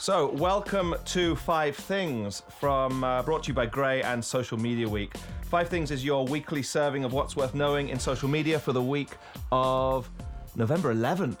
So, 0.00 0.32
welcome 0.32 0.94
to 1.04 1.36
Five 1.36 1.76
Things 1.76 2.42
from 2.58 3.04
uh, 3.04 3.22
brought 3.22 3.42
to 3.42 3.48
you 3.48 3.54
by 3.54 3.66
Grey 3.66 4.00
and 4.00 4.24
Social 4.24 4.56
Media 4.56 4.88
Week. 4.88 5.12
Five 5.42 5.68
Things 5.68 5.90
is 5.90 6.02
your 6.02 6.24
weekly 6.24 6.62
serving 6.62 7.04
of 7.04 7.12
what's 7.12 7.36
worth 7.36 7.54
knowing 7.54 7.90
in 7.90 7.98
social 7.98 8.26
media 8.26 8.58
for 8.58 8.72
the 8.72 8.80
week 8.80 9.10
of 9.52 10.08
November 10.56 10.94
11th. 10.94 11.40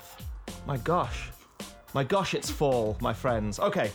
My 0.66 0.76
gosh, 0.76 1.30
my 1.94 2.04
gosh, 2.04 2.34
it's 2.34 2.50
fall, 2.50 2.98
my 3.00 3.14
friends. 3.14 3.58
Okay, 3.58 3.92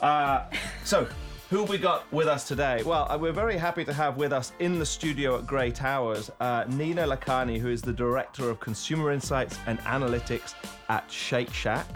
uh, 0.00 0.46
so 0.82 1.06
who 1.48 1.62
we 1.62 1.78
got 1.78 2.12
with 2.12 2.26
us 2.26 2.48
today? 2.48 2.82
Well, 2.82 3.06
uh, 3.08 3.16
we're 3.16 3.30
very 3.30 3.56
happy 3.56 3.84
to 3.84 3.92
have 3.92 4.16
with 4.16 4.32
us 4.32 4.50
in 4.58 4.80
the 4.80 4.86
studio 4.86 5.38
at 5.38 5.46
Grey 5.46 5.70
Towers 5.70 6.28
uh, 6.40 6.64
Nina 6.70 7.06
Lakhani, 7.06 7.60
who 7.60 7.68
is 7.68 7.82
the 7.82 7.92
Director 7.92 8.50
of 8.50 8.58
Consumer 8.58 9.12
Insights 9.12 9.60
and 9.68 9.78
Analytics 9.82 10.54
at 10.88 11.08
Shake 11.08 11.54
Shack. 11.54 11.86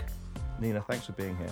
Nina, 0.61 0.81
thanks 0.83 1.07
for 1.07 1.13
being 1.15 1.37
here. 1.37 1.51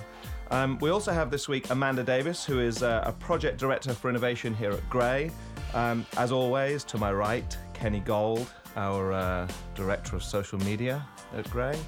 Um, 0.50 0.78
we 0.80 0.90
also 0.90 1.12
have 1.12 1.30
this 1.30 1.48
week 1.48 1.70
Amanda 1.70 2.02
Davis, 2.02 2.45
who 2.45 2.58
is 2.58 2.82
uh, 2.82 3.04
a 3.06 3.12
project 3.12 3.58
director 3.58 3.95
for 3.95 4.10
innovation 4.10 4.52
here 4.52 4.72
at 4.72 4.91
Grey. 4.91 5.30
Um, 5.74 6.04
as 6.16 6.32
always, 6.32 6.82
to 6.84 6.98
my 6.98 7.12
right, 7.12 7.56
Kenny 7.72 8.00
Gold, 8.00 8.52
our 8.74 9.12
uh, 9.12 9.48
director 9.77 10.16
of 10.16 10.24
social 10.24 10.58
media 10.58 11.06
at 11.36 11.48
Grey. 11.50 11.78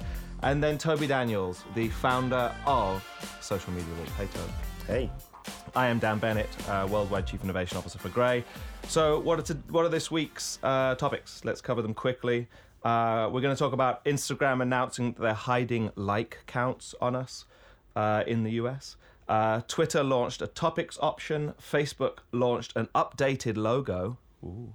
And 0.43 0.63
then 0.63 0.77
Toby 0.77 1.07
Daniels, 1.07 1.65
the 1.75 1.89
founder 1.89 2.53
of 2.65 3.03
Social 3.41 3.73
Media 3.73 3.93
Week. 3.99 4.09
Hey, 4.11 4.27
Toby. 4.27 4.53
Hey. 4.87 5.11
I 5.75 5.87
am 5.87 5.99
Dan 5.99 6.19
Bennett, 6.19 6.49
uh, 6.69 6.87
Worldwide 6.89 7.27
Chief 7.27 7.43
Innovation 7.43 7.77
Officer 7.77 7.99
for 7.99 8.09
Grey. 8.09 8.45
So, 8.87 9.19
what 9.19 9.39
are, 9.39 9.43
to, 9.43 9.55
what 9.69 9.83
are 9.83 9.89
this 9.89 10.09
week's 10.09 10.59
uh, 10.63 10.95
topics? 10.95 11.43
Let's 11.43 11.59
cover 11.59 11.81
them 11.81 11.93
quickly. 11.93 12.47
Uh, 12.83 13.29
we're 13.31 13.41
going 13.41 13.55
to 13.55 13.59
talk 13.59 13.73
about 13.73 14.05
Instagram 14.05 14.61
announcing 14.61 15.13
that 15.13 15.21
they're 15.21 15.33
hiding 15.33 15.91
like 15.95 16.39
counts 16.47 16.95
on 17.01 17.15
us 17.15 17.45
uh, 17.95 18.23
in 18.25 18.43
the 18.43 18.51
US. 18.53 18.95
Uh, 19.27 19.61
Twitter 19.67 20.03
launched 20.03 20.41
a 20.41 20.47
topics 20.47 20.97
option. 21.01 21.53
Facebook 21.61 22.19
launched 22.31 22.75
an 22.75 22.87
updated 22.93 23.57
logo. 23.57 24.17
Ooh. 24.43 24.73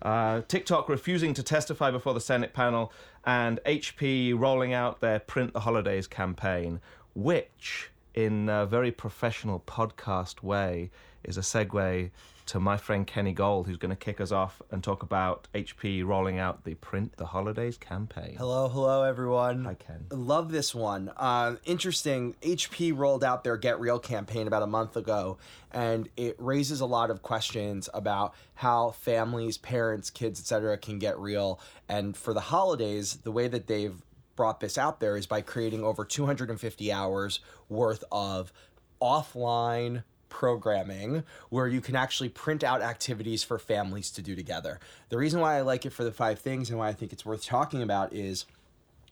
Uh, 0.00 0.40
TikTok 0.48 0.88
refusing 0.88 1.32
to 1.34 1.42
testify 1.42 1.90
before 1.90 2.12
the 2.14 2.20
Senate 2.20 2.52
panel, 2.52 2.92
and 3.24 3.60
HP 3.64 4.36
rolling 4.36 4.72
out 4.72 5.00
their 5.00 5.20
Print 5.20 5.52
the 5.52 5.60
Holidays 5.60 6.08
campaign, 6.08 6.80
which, 7.14 7.90
in 8.14 8.48
a 8.48 8.66
very 8.66 8.90
professional 8.90 9.60
podcast 9.60 10.42
way, 10.42 10.90
is 11.24 11.36
a 11.36 11.40
segue 11.40 12.10
to 12.46 12.60
my 12.60 12.76
friend 12.76 13.06
Kenny 13.06 13.32
Gold, 13.32 13.66
who's 13.66 13.76
going 13.76 13.90
to 13.90 13.96
kick 13.96 14.20
us 14.20 14.32
off 14.32 14.60
and 14.70 14.82
talk 14.82 15.02
about 15.02 15.48
HP 15.54 16.04
rolling 16.04 16.38
out 16.38 16.64
the 16.64 16.74
Print 16.74 17.16
the 17.16 17.26
Holidays 17.26 17.76
campaign. 17.76 18.34
Hello, 18.36 18.68
hello, 18.68 19.04
everyone. 19.04 19.64
Hi, 19.64 19.74
Ken. 19.74 20.06
Love 20.10 20.50
this 20.50 20.74
one. 20.74 21.10
Uh, 21.16 21.56
interesting. 21.64 22.34
HP 22.42 22.96
rolled 22.96 23.22
out 23.22 23.44
their 23.44 23.56
Get 23.56 23.80
Real 23.80 23.98
campaign 23.98 24.46
about 24.46 24.62
a 24.62 24.66
month 24.66 24.96
ago, 24.96 25.38
and 25.70 26.08
it 26.16 26.36
raises 26.38 26.80
a 26.80 26.86
lot 26.86 27.10
of 27.10 27.22
questions 27.22 27.88
about 27.94 28.34
how 28.54 28.90
families, 28.90 29.56
parents, 29.56 30.10
kids, 30.10 30.40
etc., 30.40 30.76
can 30.78 30.98
get 30.98 31.18
real. 31.18 31.60
And 31.88 32.16
for 32.16 32.34
the 32.34 32.40
holidays, 32.40 33.18
the 33.22 33.32
way 33.32 33.48
that 33.48 33.66
they've 33.66 34.02
brought 34.34 34.60
this 34.60 34.78
out 34.78 34.98
there 35.00 35.16
is 35.16 35.26
by 35.26 35.40
creating 35.42 35.84
over 35.84 36.04
250 36.04 36.90
hours 36.90 37.40
worth 37.68 38.02
of 38.10 38.52
offline 39.00 40.04
programming 40.32 41.22
where 41.50 41.68
you 41.68 41.82
can 41.82 41.94
actually 41.94 42.30
print 42.30 42.64
out 42.64 42.80
activities 42.80 43.44
for 43.44 43.58
families 43.58 44.10
to 44.10 44.22
do 44.22 44.34
together. 44.34 44.80
The 45.10 45.18
reason 45.18 45.40
why 45.40 45.58
I 45.58 45.60
like 45.60 45.84
it 45.84 45.92
for 45.92 46.04
the 46.04 46.10
five 46.10 46.38
things 46.38 46.70
and 46.70 46.78
why 46.78 46.88
I 46.88 46.94
think 46.94 47.12
it's 47.12 47.26
worth 47.26 47.44
talking 47.44 47.82
about 47.82 48.14
is 48.14 48.46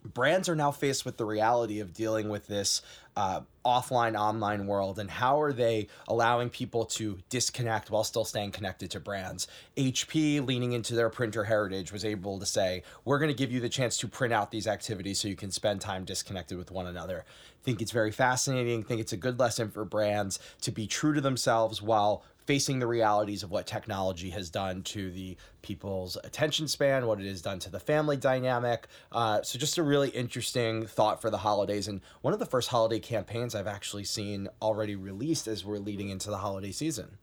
brands 0.05 0.48
are 0.48 0.56
now 0.56 0.70
faced 0.70 1.05
with 1.05 1.17
the 1.17 1.25
reality 1.25 1.81
of 1.81 1.93
dealing 1.93 2.29
with 2.29 2.47
this 2.47 2.83
uh, 3.17 3.41
offline 3.65 4.19
online 4.19 4.67
world 4.67 4.98
and 4.98 5.11
how 5.11 5.41
are 5.41 5.53
they 5.53 5.89
allowing 6.09 6.48
people 6.48 6.84
to 6.84 7.19
disconnect 7.29 7.91
while 7.91 8.05
still 8.05 8.25
staying 8.25 8.51
connected 8.51 8.91
to 8.91 9.01
brands? 9.01 9.47
Hp 9.77 10.47
leaning 10.47 10.73
into 10.73 10.95
their 10.95 11.11
printer 11.11 11.45
heritage 11.45 11.92
was 11.92 12.05
able 12.05 12.39
to 12.39 12.47
say 12.47 12.83
we're 13.05 13.19
going 13.19 13.30
to 13.30 13.36
give 13.36 13.52
you 13.52 13.61
the 13.61 13.69
chance 13.69 13.97
to 13.98 14.08
print 14.08 14.33
out 14.33 14.51
these 14.51 14.67
activities 14.67 15.20
so 15.20 15.29
you 15.29 15.36
can 15.36 15.51
spend 15.51 15.80
time 15.80 16.05
disconnected 16.05 16.57
with 16.57 16.70
one 16.70 16.86
another. 16.86 17.24
Think 17.63 17.83
it's 17.83 17.92
very 17.92 18.11
fascinating. 18.11 18.83
Think 18.83 19.01
it's 19.01 19.13
a 19.13 19.19
good 19.19 19.39
lesson 19.39 19.70
for 19.70 19.85
brands 19.85 20.39
to 20.63 20.70
be 20.70 20.86
true 20.86 21.13
to 21.13 21.20
themselves 21.20 21.83
while 21.83 22.24
facing 22.50 22.80
the 22.80 22.86
realities 22.88 23.44
of 23.44 23.52
what 23.52 23.64
technology 23.64 24.28
has 24.28 24.50
done 24.50 24.83
to 24.83 25.12
the 25.12 25.36
people's 25.62 26.16
attention 26.24 26.66
span, 26.66 27.06
what 27.06 27.20
it 27.20 27.27
has 27.28 27.40
done 27.40 27.61
to 27.61 27.70
the 27.70 27.78
family 27.78 28.16
dynamic. 28.16 28.88
Uh, 29.12 29.40
so, 29.40 29.56
just 29.56 29.78
a 29.78 29.83
really 29.84 30.08
interesting 30.08 30.84
thought 30.84 31.22
for 31.22 31.30
the 31.30 31.38
holidays, 31.38 31.86
and 31.86 32.00
one 32.22 32.34
of 32.34 32.40
the 32.40 32.46
first 32.46 32.70
holiday 32.70 32.98
campaigns 32.98 33.55
I've 33.55 33.68
actually 33.68 34.02
seen 34.02 34.48
already 34.61 34.96
released 34.96 35.46
as 35.46 35.64
we're 35.64 35.78
leading 35.78 36.08
into 36.08 36.28
the 36.28 36.38
holiday 36.38 36.72
season. 36.72 37.18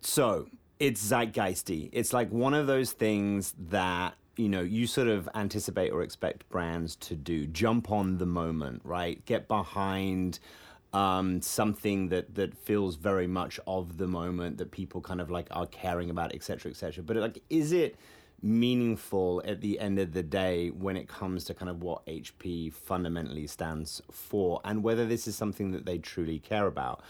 So, 0.00 0.48
it's 0.80 1.08
zeitgeisty. 1.08 1.90
It's 1.92 2.12
like 2.12 2.32
one 2.32 2.52
of 2.52 2.66
those 2.66 2.90
things 2.90 3.54
that 3.68 4.14
you 4.34 4.48
know 4.48 4.62
you 4.62 4.88
sort 4.88 5.06
of 5.06 5.28
anticipate 5.36 5.90
or 5.90 6.02
expect 6.02 6.48
brands 6.48 6.96
to 6.96 7.14
do 7.14 7.46
jump 7.46 7.92
on 7.92 8.18
the 8.18 8.26
moment 8.26 8.80
right 8.84 9.24
get 9.26 9.46
behind 9.46 10.40
um, 10.92 11.40
something 11.40 12.08
that 12.08 12.34
that 12.34 12.56
feels 12.56 12.96
very 12.96 13.26
much 13.26 13.60
of 13.66 13.96
the 13.98 14.06
moment 14.06 14.58
that 14.58 14.70
people 14.70 15.00
kind 15.00 15.20
of 15.20 15.30
like 15.30 15.46
are 15.50 15.66
caring 15.66 16.10
about, 16.10 16.34
etc., 16.34 16.70
etc. 16.70 17.02
But 17.02 17.16
like, 17.16 17.42
is 17.48 17.72
it 17.72 17.96
meaningful 18.42 19.42
at 19.44 19.60
the 19.60 19.78
end 19.78 19.98
of 19.98 20.12
the 20.12 20.22
day 20.22 20.70
when 20.70 20.96
it 20.96 21.06
comes 21.06 21.44
to 21.44 21.54
kind 21.54 21.68
of 21.68 21.82
what 21.82 22.04
HP 22.06 22.72
fundamentally 22.72 23.46
stands 23.46 24.02
for, 24.10 24.60
and 24.64 24.82
whether 24.82 25.06
this 25.06 25.26
is 25.28 25.36
something 25.36 25.70
that 25.72 25.86
they 25.86 25.98
truly 25.98 26.38
care 26.38 26.66
about? 26.66 27.02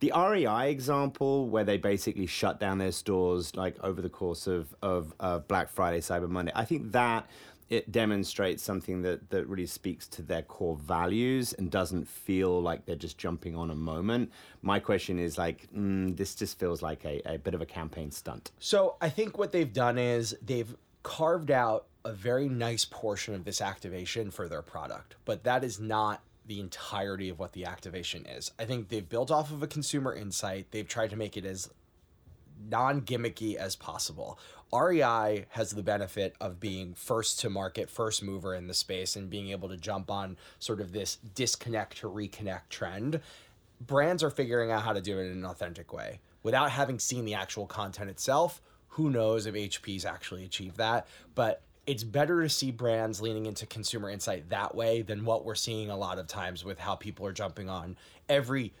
The 0.00 0.12
REI 0.16 0.70
example, 0.70 1.48
where 1.48 1.64
they 1.64 1.76
basically 1.76 2.26
shut 2.26 2.60
down 2.60 2.78
their 2.78 2.92
stores 2.92 3.56
like 3.56 3.76
over 3.82 4.00
the 4.00 4.08
course 4.08 4.46
of, 4.46 4.74
of, 4.80 5.12
of 5.18 5.48
Black 5.48 5.68
Friday, 5.68 5.98
Cyber 5.98 6.28
Monday, 6.28 6.52
I 6.54 6.64
think 6.64 6.92
that 6.92 7.28
it 7.70 7.92
demonstrates 7.92 8.62
something 8.62 9.02
that, 9.02 9.28
that 9.30 9.46
really 9.46 9.66
speaks 9.66 10.06
to 10.08 10.22
their 10.22 10.42
core 10.42 10.76
values 10.76 11.52
and 11.52 11.70
doesn't 11.70 12.08
feel 12.08 12.62
like 12.62 12.86
they're 12.86 12.96
just 12.96 13.18
jumping 13.18 13.54
on 13.54 13.70
a 13.70 13.74
moment. 13.74 14.32
My 14.62 14.80
question 14.80 15.18
is 15.18 15.36
like, 15.36 15.68
mm, 15.74 16.16
this 16.16 16.34
just 16.34 16.58
feels 16.58 16.80
like 16.80 17.04
a, 17.04 17.20
a 17.26 17.38
bit 17.38 17.54
of 17.54 17.60
a 17.60 17.66
campaign 17.66 18.10
stunt. 18.10 18.52
So 18.58 18.96
I 19.00 19.10
think 19.10 19.36
what 19.36 19.52
they've 19.52 19.72
done 19.72 19.98
is 19.98 20.36
they've 20.42 20.74
carved 21.02 21.50
out 21.50 21.86
a 22.04 22.12
very 22.12 22.48
nice 22.48 22.86
portion 22.86 23.34
of 23.34 23.44
this 23.44 23.60
activation 23.60 24.30
for 24.30 24.48
their 24.48 24.62
product, 24.62 25.16
but 25.24 25.44
that 25.44 25.62
is 25.62 25.78
not 25.78 26.22
the 26.46 26.60
entirety 26.60 27.28
of 27.28 27.38
what 27.38 27.52
the 27.52 27.66
activation 27.66 28.24
is. 28.24 28.50
I 28.58 28.64
think 28.64 28.88
they've 28.88 29.06
built 29.06 29.30
off 29.30 29.52
of 29.52 29.62
a 29.62 29.66
consumer 29.66 30.14
insight. 30.14 30.68
They've 30.70 30.88
tried 30.88 31.10
to 31.10 31.16
make 31.16 31.36
it 31.36 31.44
as 31.44 31.68
non 32.68 33.02
gimmicky 33.02 33.54
as 33.54 33.76
possible. 33.76 34.38
REI 34.72 35.46
has 35.50 35.70
the 35.70 35.82
benefit 35.82 36.34
of 36.40 36.60
being 36.60 36.94
first 36.94 37.40
to 37.40 37.50
market, 37.50 37.88
first 37.88 38.22
mover 38.22 38.54
in 38.54 38.66
the 38.66 38.74
space, 38.74 39.16
and 39.16 39.30
being 39.30 39.50
able 39.50 39.68
to 39.68 39.76
jump 39.76 40.10
on 40.10 40.36
sort 40.58 40.80
of 40.80 40.92
this 40.92 41.16
disconnect 41.34 41.98
to 41.98 42.08
reconnect 42.08 42.68
trend. 42.68 43.20
Brands 43.80 44.22
are 44.22 44.30
figuring 44.30 44.70
out 44.70 44.82
how 44.82 44.92
to 44.92 45.00
do 45.00 45.18
it 45.18 45.26
in 45.26 45.32
an 45.32 45.44
authentic 45.44 45.92
way 45.92 46.20
without 46.42 46.70
having 46.70 46.98
seen 46.98 47.24
the 47.24 47.34
actual 47.34 47.66
content 47.66 48.10
itself. 48.10 48.60
Who 48.88 49.10
knows 49.10 49.46
if 49.46 49.54
HP's 49.54 50.04
actually 50.04 50.44
achieved 50.44 50.76
that? 50.78 51.06
But 51.34 51.62
it's 51.86 52.04
better 52.04 52.42
to 52.42 52.48
see 52.48 52.70
brands 52.70 53.22
leaning 53.22 53.46
into 53.46 53.64
consumer 53.64 54.10
insight 54.10 54.50
that 54.50 54.74
way 54.74 55.00
than 55.00 55.24
what 55.24 55.44
we're 55.44 55.54
seeing 55.54 55.88
a 55.88 55.96
lot 55.96 56.18
of 56.18 56.26
times 56.26 56.64
with 56.64 56.78
how 56.78 56.94
people 56.94 57.24
are 57.24 57.32
jumping 57.32 57.70
on 57.70 57.96
every 58.28 58.74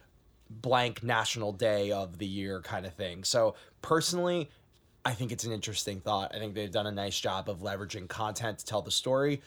blank 0.50 1.02
national 1.02 1.52
day 1.52 1.90
of 1.90 2.18
the 2.18 2.26
year 2.26 2.60
kind 2.60 2.84
of 2.84 2.94
thing. 2.94 3.24
So 3.24 3.54
personally, 3.80 4.50
I 5.08 5.12
think 5.12 5.32
it's 5.32 5.44
an 5.44 5.52
interesting 5.52 6.00
thought. 6.00 6.34
I 6.34 6.38
think 6.38 6.54
they've 6.54 6.70
done 6.70 6.86
a 6.86 6.92
nice 6.92 7.18
job 7.18 7.48
of 7.48 7.60
leveraging 7.60 8.08
content 8.08 8.58
to 8.58 8.66
tell 8.66 8.82
the 8.82 8.90
story. 8.90 9.40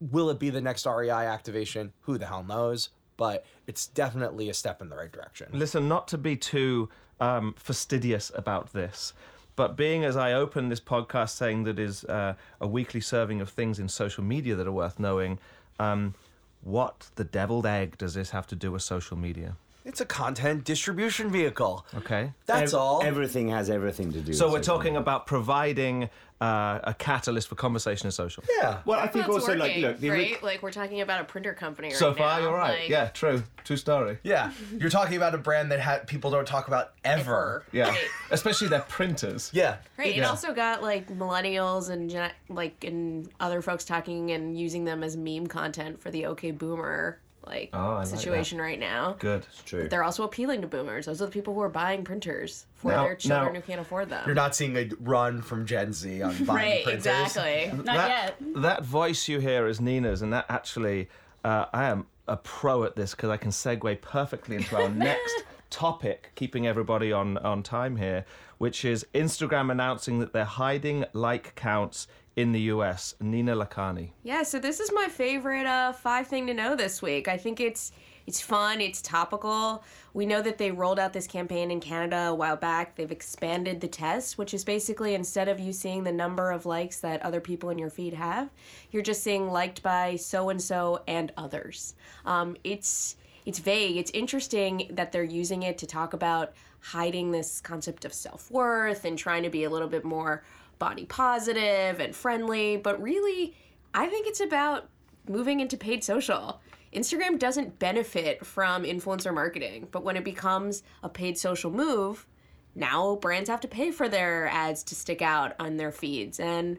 Will 0.00 0.30
it 0.30 0.38
be 0.38 0.50
the 0.50 0.60
next 0.60 0.86
REI 0.86 1.10
activation? 1.10 1.92
Who 2.02 2.16
the 2.16 2.26
hell 2.26 2.44
knows? 2.44 2.90
But 3.16 3.44
it's 3.66 3.88
definitely 3.88 4.50
a 4.50 4.54
step 4.54 4.80
in 4.80 4.88
the 4.88 4.94
right 4.94 5.10
direction. 5.10 5.48
Listen, 5.52 5.88
not 5.88 6.06
to 6.08 6.18
be 6.18 6.36
too 6.36 6.90
um, 7.18 7.54
fastidious 7.58 8.30
about 8.36 8.72
this, 8.72 9.12
but 9.56 9.76
being 9.76 10.04
as 10.04 10.16
I 10.16 10.32
open 10.32 10.68
this 10.68 10.78
podcast 10.78 11.30
saying 11.30 11.64
that 11.64 11.80
is 11.80 12.04
uh, 12.04 12.34
a 12.60 12.68
weekly 12.68 13.00
serving 13.00 13.40
of 13.40 13.48
things 13.48 13.80
in 13.80 13.88
social 13.88 14.22
media 14.22 14.54
that 14.54 14.68
are 14.68 14.72
worth 14.72 15.00
knowing, 15.00 15.40
um, 15.80 16.14
what 16.62 17.08
the 17.16 17.24
deviled 17.24 17.66
egg 17.66 17.98
does 17.98 18.14
this 18.14 18.30
have 18.30 18.46
to 18.46 18.54
do 18.54 18.70
with 18.70 18.82
social 18.82 19.16
media? 19.16 19.56
It's 19.84 20.00
a 20.00 20.06
content 20.06 20.64
distribution 20.64 21.30
vehicle. 21.30 21.86
Okay. 21.96 22.32
That's 22.46 22.74
Ev- 22.74 22.78
all. 22.80 23.02
Everything 23.02 23.48
has 23.48 23.70
everything 23.70 24.12
to 24.12 24.20
do. 24.20 24.32
So 24.32 24.46
with 24.46 24.52
we're 24.52 24.58
social 24.62 24.76
talking 24.76 24.92
media. 24.92 25.00
about 25.00 25.26
providing 25.26 26.10
uh, 26.40 26.80
a 26.84 26.94
catalyst 26.94 27.48
for 27.48 27.54
conversation 27.54 28.06
and 28.06 28.14
social. 28.14 28.42
yeah. 28.58 28.78
Well, 28.86 28.98
I 28.98 29.06
think 29.08 29.28
Well, 29.28 29.36
it's 29.36 29.44
also 29.46 29.58
like 29.58 29.70
working, 29.70 29.82
look, 29.82 29.98
the 30.00 30.10
right? 30.10 30.42
like 30.42 30.62
we're 30.62 30.70
talking 30.72 31.00
about 31.02 31.20
a 31.20 31.24
printer 31.24 31.52
company 31.52 31.88
right 31.88 31.96
So 31.96 32.14
far, 32.14 32.38
now. 32.40 32.46
you're 32.46 32.56
right. 32.56 32.80
like- 32.80 32.88
yeah, 32.88 33.08
true. 33.08 33.42
True 33.64 33.76
story. 33.76 34.18
Yeah. 34.22 34.50
You're 34.78 34.88
talking 34.90 35.16
about 35.18 35.34
a 35.34 35.38
brand 35.38 35.70
that 35.70 35.80
ha- 35.80 36.00
people 36.06 36.30
don't 36.30 36.46
talk 36.48 36.66
about 36.68 36.92
ever. 37.04 37.20
Ever. 37.20 37.64
Yeah, 37.72 37.88
Right. 37.90 37.98
especially 38.30 38.68
their 38.68 38.80
printers. 38.80 39.50
Yeah. 39.52 39.76
Right. 39.98 40.08
It 40.08 40.16
Yeah. 40.16 40.28
also 40.30 40.54
got 40.54 40.82
like 40.82 41.08
millennials 41.08 41.90
and 41.90 42.08
gen- 42.08 42.32
like 42.48 42.84
and 42.84 43.28
other 43.38 43.60
folks 43.60 43.84
talking 43.84 44.30
and 44.30 44.58
using 44.58 44.84
them 44.84 45.02
as 45.02 45.16
meme 45.18 45.46
content 45.46 46.00
for 46.00 46.10
the 46.10 46.24
OK 46.26 46.52
Boomer 46.52 47.18
like 47.50 47.70
Oh, 47.72 47.78
I 47.78 47.98
like 47.98 48.06
situation 48.06 48.58
right 48.60 48.78
now. 48.78 49.16
Good. 49.18 49.44
It's 49.50 49.62
true. 49.62 49.88
They're 49.88 50.04
also 50.04 50.24
appealing 50.24 50.60
to 50.62 50.66
boomers. 50.66 51.06
Those 51.06 51.20
are 51.20 51.26
the 51.26 51.32
people 51.32 51.52
who 51.54 51.60
are 51.60 51.68
buying 51.68 52.04
printers 52.04 52.66
for 52.74 52.92
Now- 52.92 53.04
their 53.04 53.14
children 53.16 53.52
now- 53.54 53.60
who 53.60 53.66
can't 53.66 53.80
afford 53.80 54.08
them. 54.08 54.22
You're 54.26 54.34
not 54.34 54.54
seeing 54.54 54.76
a 54.76 54.88
run 55.00 55.42
from 55.42 55.66
Gen 55.66 55.92
Z 55.92 56.22
on 56.22 56.44
buying 56.44 56.70
right, 56.70 56.84
printers. 56.84 57.06
exactly. 57.06 57.72
Not 57.84 57.84
that, 57.86 58.08
yet. 58.40 58.62
That 58.62 58.84
voice 58.84 59.28
you 59.28 59.40
hear 59.40 59.66
is 59.66 59.80
Nina's, 59.80 60.22
and 60.22 60.32
that 60.32 60.46
actually, 60.48 61.08
uh, 61.44 61.66
I 61.72 61.84
am 61.86 62.06
a 62.28 62.36
pro 62.36 62.84
at 62.84 62.94
this 62.96 63.10
because 63.14 63.30
I 63.30 63.36
can 63.36 63.50
segue 63.50 64.00
perfectly 64.00 64.56
into 64.56 64.76
our 64.76 64.88
next 65.08 65.44
topic, 65.70 66.30
keeping 66.34 66.66
everybody 66.66 67.12
on, 67.12 67.38
on 67.38 67.62
time 67.62 67.96
here, 67.96 68.24
which 68.58 68.84
is 68.84 69.06
Instagram 69.14 69.70
announcing 69.70 70.18
that 70.20 70.32
they're 70.32 70.44
hiding 70.44 71.04
like 71.12 71.54
counts 71.54 72.06
in 72.36 72.52
the 72.52 72.60
US. 72.72 73.14
Nina 73.20 73.54
Lakhani. 73.54 74.10
Yeah, 74.22 74.42
so 74.42 74.58
this 74.58 74.80
is 74.80 74.90
my 74.92 75.08
favorite 75.08 75.66
uh, 75.66 75.92
five 75.92 76.26
thing 76.26 76.46
to 76.46 76.54
know 76.54 76.76
this 76.76 77.02
week. 77.02 77.28
I 77.28 77.36
think 77.36 77.60
it's 77.60 77.92
it's 78.26 78.40
fun, 78.40 78.80
it's 78.80 79.02
topical. 79.02 79.82
We 80.14 80.24
know 80.24 80.40
that 80.42 80.56
they 80.56 80.70
rolled 80.70 81.00
out 81.00 81.12
this 81.12 81.26
campaign 81.26 81.70
in 81.70 81.80
Canada 81.80 82.28
a 82.28 82.34
while 82.34 82.56
back. 82.56 82.94
They've 82.94 83.10
expanded 83.10 83.80
the 83.80 83.88
test, 83.88 84.38
which 84.38 84.54
is 84.54 84.64
basically 84.64 85.14
instead 85.14 85.48
of 85.48 85.58
you 85.58 85.72
seeing 85.72 86.04
the 86.04 86.12
number 86.12 86.52
of 86.52 86.64
likes 86.64 87.00
that 87.00 87.22
other 87.22 87.40
people 87.40 87.70
in 87.70 87.78
your 87.78 87.90
feed 87.90 88.14
have, 88.14 88.50
you're 88.92 89.02
just 89.02 89.24
seeing 89.24 89.50
liked 89.50 89.82
by 89.82 90.16
so 90.16 90.48
and 90.50 90.62
so 90.62 91.02
and 91.08 91.32
others. 91.36 91.94
Um, 92.24 92.56
it's 92.62 93.16
it's 93.46 93.58
vague. 93.58 93.96
It's 93.96 94.10
interesting 94.12 94.88
that 94.92 95.12
they're 95.12 95.24
using 95.24 95.62
it 95.64 95.78
to 95.78 95.86
talk 95.86 96.12
about 96.12 96.52
hiding 96.82 97.30
this 97.30 97.60
concept 97.60 98.04
of 98.04 98.12
self 98.12 98.50
worth 98.50 99.04
and 99.04 99.18
trying 99.18 99.42
to 99.42 99.50
be 99.50 99.64
a 99.64 99.70
little 99.70 99.88
bit 99.88 100.04
more 100.04 100.44
body 100.80 101.04
positive 101.04 102.00
and 102.00 102.16
friendly. 102.16 102.76
But 102.76 103.00
really, 103.00 103.54
I 103.94 104.08
think 104.08 104.26
it's 104.26 104.40
about 104.40 104.88
moving 105.28 105.60
into 105.60 105.76
paid 105.76 106.02
social. 106.02 106.60
Instagram 106.92 107.38
doesn't 107.38 107.78
benefit 107.78 108.44
from 108.44 108.82
influencer 108.82 109.32
marketing, 109.32 109.86
but 109.92 110.02
when 110.02 110.16
it 110.16 110.24
becomes 110.24 110.82
a 111.04 111.08
paid 111.08 111.38
social 111.38 111.70
move, 111.70 112.26
now 112.74 113.14
brands 113.16 113.48
have 113.48 113.60
to 113.60 113.68
pay 113.68 113.92
for 113.92 114.08
their 114.08 114.48
ads 114.48 114.82
to 114.84 114.96
stick 114.96 115.22
out 115.22 115.54
on 115.60 115.76
their 115.76 115.92
feeds 115.92 116.40
and 116.40 116.78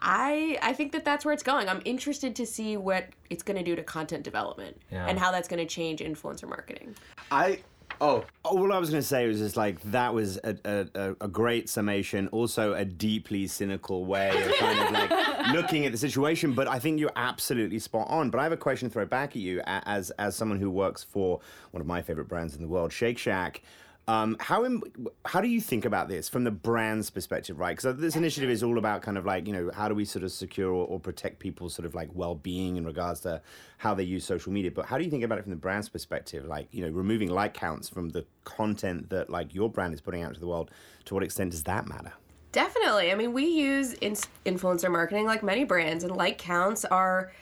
I 0.00 0.58
I 0.62 0.72
think 0.74 0.92
that 0.92 1.04
that's 1.06 1.24
where 1.24 1.32
it's 1.32 1.42
going. 1.42 1.68
I'm 1.70 1.80
interested 1.86 2.36
to 2.36 2.44
see 2.46 2.76
what 2.76 3.06
it's 3.30 3.42
going 3.42 3.56
to 3.56 3.62
do 3.64 3.74
to 3.76 3.82
content 3.82 4.24
development 4.24 4.76
Yeah. 4.92 5.06
and 5.06 5.18
how 5.18 5.30
that's 5.32 5.48
going 5.48 5.58
to 5.66 5.74
change 5.74 6.00
influencer 6.00 6.46
marketing. 6.48 6.94
I 7.30 7.60
oh, 8.00 8.24
oh 8.44 8.58
All 8.58 8.72
I 8.72 8.78
was 8.78 8.90
going 8.90 9.02
to 9.02 9.06
say 9.06 9.26
was 9.26 9.38
just 9.38 9.56
like 9.56 9.80
that 9.90 10.12
was 10.14 10.38
a, 10.38 10.56
a, 10.64 10.86
a- 10.94 11.16
a 11.22 11.28
great 11.28 11.68
summation, 11.68 12.28
also 12.28 12.74
a 12.74 12.84
deeply 12.84 13.46
cynical 13.46 14.04
way 14.04 14.28
of 14.44 14.52
kind 14.56 14.78
of 14.80 14.90
like 14.92 15.48
looking 15.52 15.86
at 15.86 15.92
the 15.92 15.98
situation. 15.98 16.52
But 16.52 16.68
I 16.68 16.78
think 16.78 17.00
you're 17.00 17.12
absolutely 17.16 17.78
spot 17.78 18.08
on. 18.08 18.30
But 18.30 18.38
I 18.40 18.42
have 18.44 18.52
a 18.52 18.56
question 18.56 18.88
to 18.88 18.92
throw 18.92 19.06
back 19.06 19.30
at 19.30 19.36
you 19.36 19.62
as 19.66 20.10
as 20.12 20.36
someone 20.36 20.58
who 20.58 20.70
works 20.70 21.02
for 21.02 21.40
one 21.70 21.80
of 21.80 21.86
my 21.86 22.02
favorite 22.02 22.28
brands 22.28 22.54
in 22.54 22.62
the 22.62 22.68
world, 22.68 22.92
Shake 22.92 23.18
Shack. 23.18 23.62
Um, 24.08 24.36
how 24.38 24.64
im- 24.64 24.82
how 25.24 25.40
do 25.40 25.48
you 25.48 25.60
think 25.60 25.84
about 25.84 26.08
this 26.08 26.28
from 26.28 26.44
the 26.44 26.52
brand's 26.52 27.10
perspective, 27.10 27.58
right? 27.58 27.76
Because 27.76 27.96
this 27.98 28.14
initiative 28.14 28.50
is 28.50 28.62
all 28.62 28.78
about 28.78 29.02
kind 29.02 29.18
of 29.18 29.26
like 29.26 29.48
you 29.48 29.52
know 29.52 29.70
how 29.74 29.88
do 29.88 29.96
we 29.96 30.04
sort 30.04 30.24
of 30.24 30.30
secure 30.30 30.70
or, 30.70 30.86
or 30.86 31.00
protect 31.00 31.40
people's 31.40 31.74
sort 31.74 31.86
of 31.86 31.94
like 31.94 32.08
well 32.12 32.36
being 32.36 32.76
in 32.76 32.84
regards 32.86 33.20
to 33.22 33.42
how 33.78 33.94
they 33.94 34.04
use 34.04 34.24
social 34.24 34.52
media. 34.52 34.70
But 34.70 34.86
how 34.86 34.96
do 34.96 35.02
you 35.02 35.10
think 35.10 35.24
about 35.24 35.38
it 35.38 35.42
from 35.42 35.50
the 35.50 35.56
brand's 35.56 35.88
perspective? 35.88 36.44
Like 36.44 36.68
you 36.70 36.84
know 36.84 36.90
removing 36.90 37.30
like 37.30 37.52
counts 37.54 37.88
from 37.88 38.10
the 38.10 38.24
content 38.44 39.10
that 39.10 39.28
like 39.28 39.54
your 39.54 39.68
brand 39.68 39.92
is 39.92 40.00
putting 40.00 40.22
out 40.22 40.34
to 40.34 40.40
the 40.40 40.46
world. 40.46 40.70
To 41.06 41.14
what 41.14 41.24
extent 41.24 41.50
does 41.50 41.64
that 41.64 41.88
matter? 41.88 42.12
Definitely. 42.52 43.12
I 43.12 43.16
mean, 43.16 43.32
we 43.32 43.44
use 43.44 43.94
ins- 44.00 44.28
influencer 44.46 44.90
marketing 44.90 45.26
like 45.26 45.42
many 45.42 45.64
brands, 45.64 46.04
and 46.04 46.16
like 46.16 46.38
counts 46.38 46.84
are, 46.86 47.32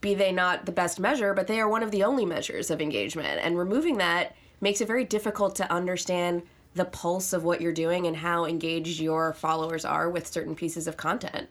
be 0.00 0.14
they 0.14 0.32
not 0.32 0.66
the 0.66 0.72
best 0.72 0.98
measure, 0.98 1.34
but 1.34 1.46
they 1.46 1.60
are 1.60 1.68
one 1.68 1.82
of 1.84 1.92
the 1.92 2.02
only 2.02 2.26
measures 2.26 2.68
of 2.70 2.82
engagement. 2.82 3.40
And 3.44 3.56
removing 3.56 3.98
that 3.98 4.34
makes 4.64 4.80
it 4.80 4.88
very 4.88 5.04
difficult 5.04 5.54
to 5.56 5.70
understand 5.70 6.42
the 6.74 6.86
pulse 6.86 7.32
of 7.32 7.44
what 7.44 7.60
you're 7.60 7.70
doing 7.70 8.06
and 8.06 8.16
how 8.16 8.46
engaged 8.46 8.98
your 8.98 9.34
followers 9.34 9.84
are 9.84 10.10
with 10.10 10.26
certain 10.26 10.56
pieces 10.56 10.88
of 10.88 10.96
content. 10.96 11.46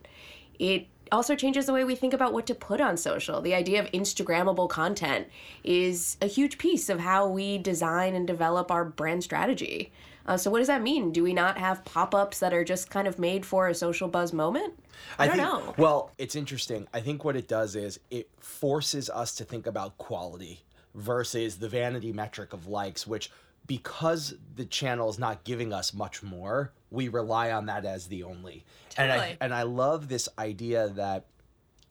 It 0.60 0.88
also 1.12 1.36
changes 1.36 1.68
the 1.68 1.74
way 1.74 1.84
we 1.84 1.96
think 1.96 2.14
about 2.14 2.34
what 2.34 2.48
to 2.48 2.56
put 2.56 2.82
on 2.82 2.98
social. 2.98 3.40
The 3.40 3.54
idea 3.54 3.80
of 3.80 3.92
Instagrammable 3.92 4.68
content 4.68 5.28
is 5.64 6.18
a 6.22 6.26
huge 6.26 6.58
piece 6.58 6.90
of 6.90 7.00
how 7.00 7.28
we 7.28 7.60
design 7.60 8.16
and 8.16 8.26
develop 8.26 8.72
our 8.72 8.84
brand 8.84 9.24
strategy. 9.24 9.94
Uh, 10.26 10.36
so, 10.36 10.50
what 10.50 10.60
does 10.60 10.68
that 10.68 10.82
mean? 10.82 11.12
Do 11.12 11.22
we 11.22 11.34
not 11.34 11.58
have 11.58 11.86
pop 11.86 12.16
ups 12.16 12.40
that 12.40 12.54
are 12.54 12.64
just 12.64 12.90
kind 12.90 13.08
of 13.08 13.20
made 13.20 13.46
for 13.46 13.68
a 13.68 13.76
social 13.76 14.08
buzz 14.08 14.34
moment? 14.34 14.74
I, 15.20 15.28
don't 15.28 15.36
think, 15.36 15.48
know. 15.48 15.76
Well, 15.78 16.12
it's 16.18 16.36
interesting. 16.36 16.88
I 16.94 17.02
think 17.02 17.24
what 17.24 17.36
it 17.36 17.48
does 17.48 17.76
is 17.76 18.00
it 18.10 18.30
forces 18.40 19.10
us 19.10 19.36
to 19.36 19.44
think 19.44 19.68
about 19.68 19.98
quality 19.98 20.64
versus 20.96 21.58
the 21.58 21.70
vanity 21.70 22.12
metric 22.12 22.54
of 22.54 22.68
likes, 22.68 23.08
which 23.08 23.32
because 23.66 24.36
the 24.56 24.66
channel 24.66 25.10
is 25.10 25.18
not 25.18 25.44
giving 25.44 25.72
us 25.72 25.94
much 25.94 26.22
more, 26.22 26.74
we 26.92 27.08
rely 27.08 27.52
on 27.52 27.66
that 27.68 27.86
as 27.86 28.08
the 28.08 28.24
only. 28.24 28.66
And 28.98 29.12
I 29.12 29.38
and 29.42 29.54
I 29.54 29.64
love 29.64 30.10
this 30.10 30.28
idea 30.38 30.90
that 30.90 31.26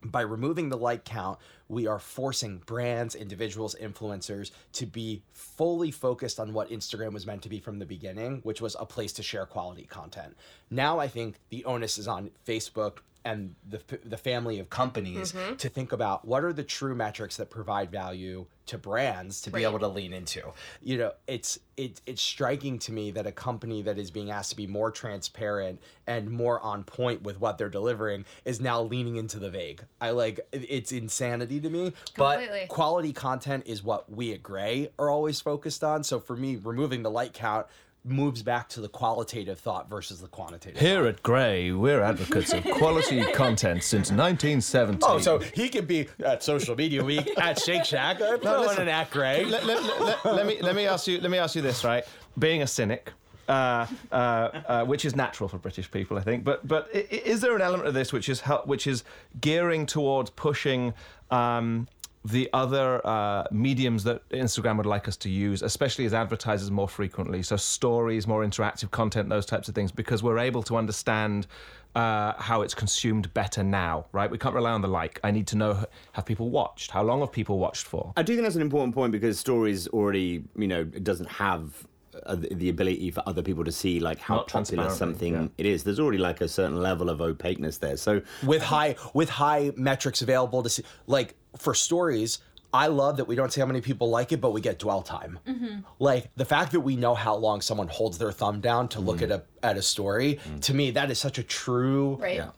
by 0.05 0.23
removing 0.23 0.69
the 0.69 0.77
like 0.77 1.05
count, 1.05 1.39
we 1.69 1.87
are 1.87 1.99
forcing 1.99 2.59
brands, 2.67 3.15
individuals, 3.15 3.77
influencers 3.81 4.51
to 4.73 4.85
be 4.85 5.23
fully 5.33 5.91
focused 5.91 6.41
on 6.41 6.53
what 6.53 6.71
Instagram 6.71 7.13
was 7.13 7.27
meant 7.27 7.43
to 7.43 7.49
be 7.49 7.61
from 7.61 7.79
the 7.79 7.87
beginning, 7.87 8.41
which 8.43 8.61
was 8.61 8.77
a 8.79 8.85
place 8.85 9.13
to 9.15 9.23
share 9.23 9.47
quality 9.47 9.85
content. 9.85 10.37
Now 10.71 10.99
I 10.99 11.09
think 11.09 11.37
the 11.51 11.65
onus 11.65 11.99
is 11.99 12.09
on 12.09 12.31
Facebook 12.47 12.99
and 13.25 13.55
the, 13.69 13.81
the 14.05 14.17
family 14.17 14.59
of 14.59 14.69
companies 14.71 15.33
Mm-hmm. 15.33 15.57
to 15.57 15.69
think 15.69 15.93
about 15.93 16.25
what 16.25 16.43
are 16.45 16.53
the 16.53 16.65
true 16.65 16.95
metrics 16.95 17.37
that 17.37 17.49
provide 17.51 17.91
value 17.91 18.47
to 18.67 18.79
brands 18.79 19.43
to 19.43 19.51
be 19.51 19.65
able 19.65 19.79
to 19.79 19.89
lean 19.89 20.13
into. 20.13 20.41
You 20.83 20.99
know, 20.99 21.13
it's 21.27 21.59
it, 21.77 22.01
it's 22.07 22.23
striking 22.23 22.79
to 22.81 22.93
me 22.93 23.11
that 23.13 23.27
a 23.27 23.33
company 23.33 23.83
that 23.83 23.99
is 23.99 24.11
being 24.11 24.31
asked 24.31 24.51
to 24.51 24.57
be 24.57 24.67
more 24.67 24.91
transparent 24.91 25.81
and 26.07 26.31
more 26.31 26.61
on 26.61 26.85
point 26.85 27.23
with 27.23 27.41
what 27.41 27.59
they're 27.59 27.69
delivering 27.69 28.25
is 28.45 28.61
now 28.61 28.83
leaning 28.83 29.17
into 29.17 29.39
the 29.39 29.51
vague. 29.51 29.83
I 30.01 30.11
like 30.11 30.41
it's 30.53 30.93
insanity 30.93 31.61
to 31.61 31.71
me. 31.71 31.93
Completely. 32.15 32.61
But 32.63 32.69
quality 32.69 33.13
content 33.13 33.65
is 33.67 33.83
what 33.83 34.11
we 34.11 34.33
at 34.33 34.43
Grey 34.43 34.91
are 34.99 35.11
always 35.11 35.41
focused 35.41 35.83
on. 35.85 36.05
So 36.05 36.21
for 36.21 36.37
me, 36.37 36.57
removing 36.57 37.03
the 37.03 37.11
light 37.11 37.33
count 37.33 37.67
moves 38.05 38.43
back 38.43 38.69
to 38.69 38.81
the 38.81 38.89
qualitative 38.89 39.59
thought 39.61 39.89
versus 39.89 40.21
the 40.21 40.27
quantitative. 40.27 40.81
Here 40.81 41.07
at 41.07 41.23
Grey, 41.23 41.71
we're 41.73 42.01
advocates 42.03 42.53
of 42.53 42.65
quality 42.65 43.23
content 43.33 43.85
since 43.85 44.11
1970. 44.11 44.99
Oh, 45.07 45.19
so 45.19 45.39
he 45.39 45.69
could 45.69 45.87
be 45.87 46.09
at 46.25 46.43
Social 46.43 46.75
Media 46.75 47.05
Week 47.05 47.31
at 47.39 47.61
Shake 47.61 47.85
Shack. 47.85 48.21
I'm 48.23 48.41
throwing 48.41 48.69
listen. 48.69 48.89
at 48.89 49.11
Grey. 49.11 49.45
let, 49.45 49.65
let- 49.65 49.83
let- 49.85 50.01
let- 50.01 50.25
let 50.35 50.47
me 50.47 50.61
let 50.61 50.75
me 50.75 50.87
ask 50.87 51.07
you 51.07 51.21
let 51.21 51.31
me 51.31 51.39
ask 51.39 51.55
you 51.55 51.63
this 51.63 51.85
right 51.85 52.05
being 52.39 52.63
a 52.63 52.67
cynic 52.67 53.13
uh, 53.49 53.87
uh, 54.11 54.15
uh, 54.15 54.85
which 54.85 55.05
is 55.05 55.15
natural 55.15 55.49
for 55.49 55.59
British 55.59 55.91
people, 55.91 56.17
I 56.19 56.23
think. 56.23 56.43
But 56.45 56.67
but 56.67 56.89
i- 56.95 56.99
i- 56.99 57.23
is 57.25 57.41
there 57.41 57.55
an 57.55 57.63
element 57.63 57.87
of 57.89 57.95
this 57.95 58.13
which 58.13 58.29
is 58.29 58.41
which 58.65 58.87
is 58.87 59.05
gearing 59.41 59.87
towards 59.87 60.31
pushing 60.31 60.95
um, 61.31 61.87
the 62.25 62.49
other 62.53 63.05
uh, 63.07 63.45
mediums 63.51 64.05
that 64.05 64.29
Instagram 64.31 64.77
would 64.77 64.87
like 64.87 65.09
us 65.09 65.17
to 65.19 65.29
use, 65.29 65.63
especially 65.63 66.05
as 66.05 66.15
advertisers 66.15 66.71
more 66.71 66.89
frequently? 66.89 67.43
So 67.43 67.57
stories, 67.57 68.27
more 68.27 68.45
interactive 68.45 68.91
content, 68.91 69.29
those 69.29 69.47
types 69.47 69.69
of 69.69 69.75
things, 69.75 69.91
because 69.91 70.23
we're 70.23 70.39
able 70.39 70.63
to 70.65 70.77
understand. 70.77 71.47
Uh, 71.95 72.33
how 72.41 72.63
it's 72.63 72.73
consumed 72.73 73.35
better 73.35 73.63
now, 73.63 74.07
right? 74.13 74.31
We 74.31 74.39
can't 74.39 74.55
rely 74.55 74.71
on 74.71 74.81
the 74.81 74.89
like. 74.89 75.21
I 75.23 75.31
need 75.31 75.47
to 75.49 75.57
know 75.57 75.85
have 76.13 76.25
people 76.25 76.49
watched? 76.49 76.91
How 76.91 77.03
long 77.03 77.21
have 77.21 77.31
people 77.31 77.59
watched 77.59 77.85
for? 77.85 78.15
I 78.17 78.23
do 78.23 78.33
think 78.33 78.45
that's 78.45 78.57
an 78.57 78.63
important 78.63 78.95
point 78.95 79.13
because 79.13 79.39
stories 79.39 79.89
already, 79.89 80.43
you 80.57 80.69
know, 80.69 80.81
it 80.81 81.05
doesn't 81.05 81.29
have 81.29 81.87
Uh, 82.27 82.35
the 82.35 82.55
the 82.55 82.69
ability 82.69 83.11
for 83.11 83.23
other 83.27 83.43
people 83.43 83.65
to 83.65 83.73
see 83.73 83.99
like 83.99 84.19
how 84.19 84.37
Not 84.37 84.49
popular 84.49 84.91
something 84.91 85.33
yeah. 85.35 85.49
it 85.57 85.65
is. 85.65 85.83
There's 85.83 85.99
already 85.99 86.19
like 86.19 86.43
a 86.43 86.49
certain 86.49 86.81
level 86.83 87.09
of 87.09 87.23
opaqueness 87.23 87.79
there. 87.79 87.97
So 87.97 88.21
with 88.47 88.63
high 88.63 88.97
with 89.15 89.31
high 89.31 89.73
metrics 89.77 90.21
available 90.21 90.63
to 90.63 90.69
see 90.69 90.85
like 91.07 91.35
for 91.57 91.75
stories 91.75 92.39
i 92.73 92.87
love 92.87 93.17
that 93.17 93.27
we 93.27 93.35
don't 93.35 93.53
see 93.53 93.61
how 93.61 93.67
many 93.67 93.81
people 93.81 94.11
like 94.11 94.33
it 94.33 94.41
but 94.41 94.53
we 94.53 94.61
get 94.61 94.79
dwell 94.79 95.03
time. 95.03 95.39
Mm-hmm. 95.47 95.81
Like 95.99 96.35
the 96.37 96.45
fact 96.45 96.73
that 96.73 96.81
we 96.81 96.97
know 96.97 97.15
how 97.15 97.35
long 97.37 97.61
someone 97.61 97.89
holds 97.89 98.19
their 98.19 98.33
thumb 98.33 98.61
down 98.61 98.89
to 98.89 99.01
look 99.01 99.17
mm-hmm. 99.19 99.33
at 99.33 99.45
a 99.63 99.67
at 99.67 99.77
a 99.77 99.83
story 99.83 100.35
mm-hmm. 100.35 100.59
to 100.59 100.75
me 100.75 100.91
that 100.91 101.11
is 101.11 101.19
such 101.19 101.39
a 101.39 101.43
true 101.43 102.17
Right. 102.21 102.37
Yeah. 102.37 102.51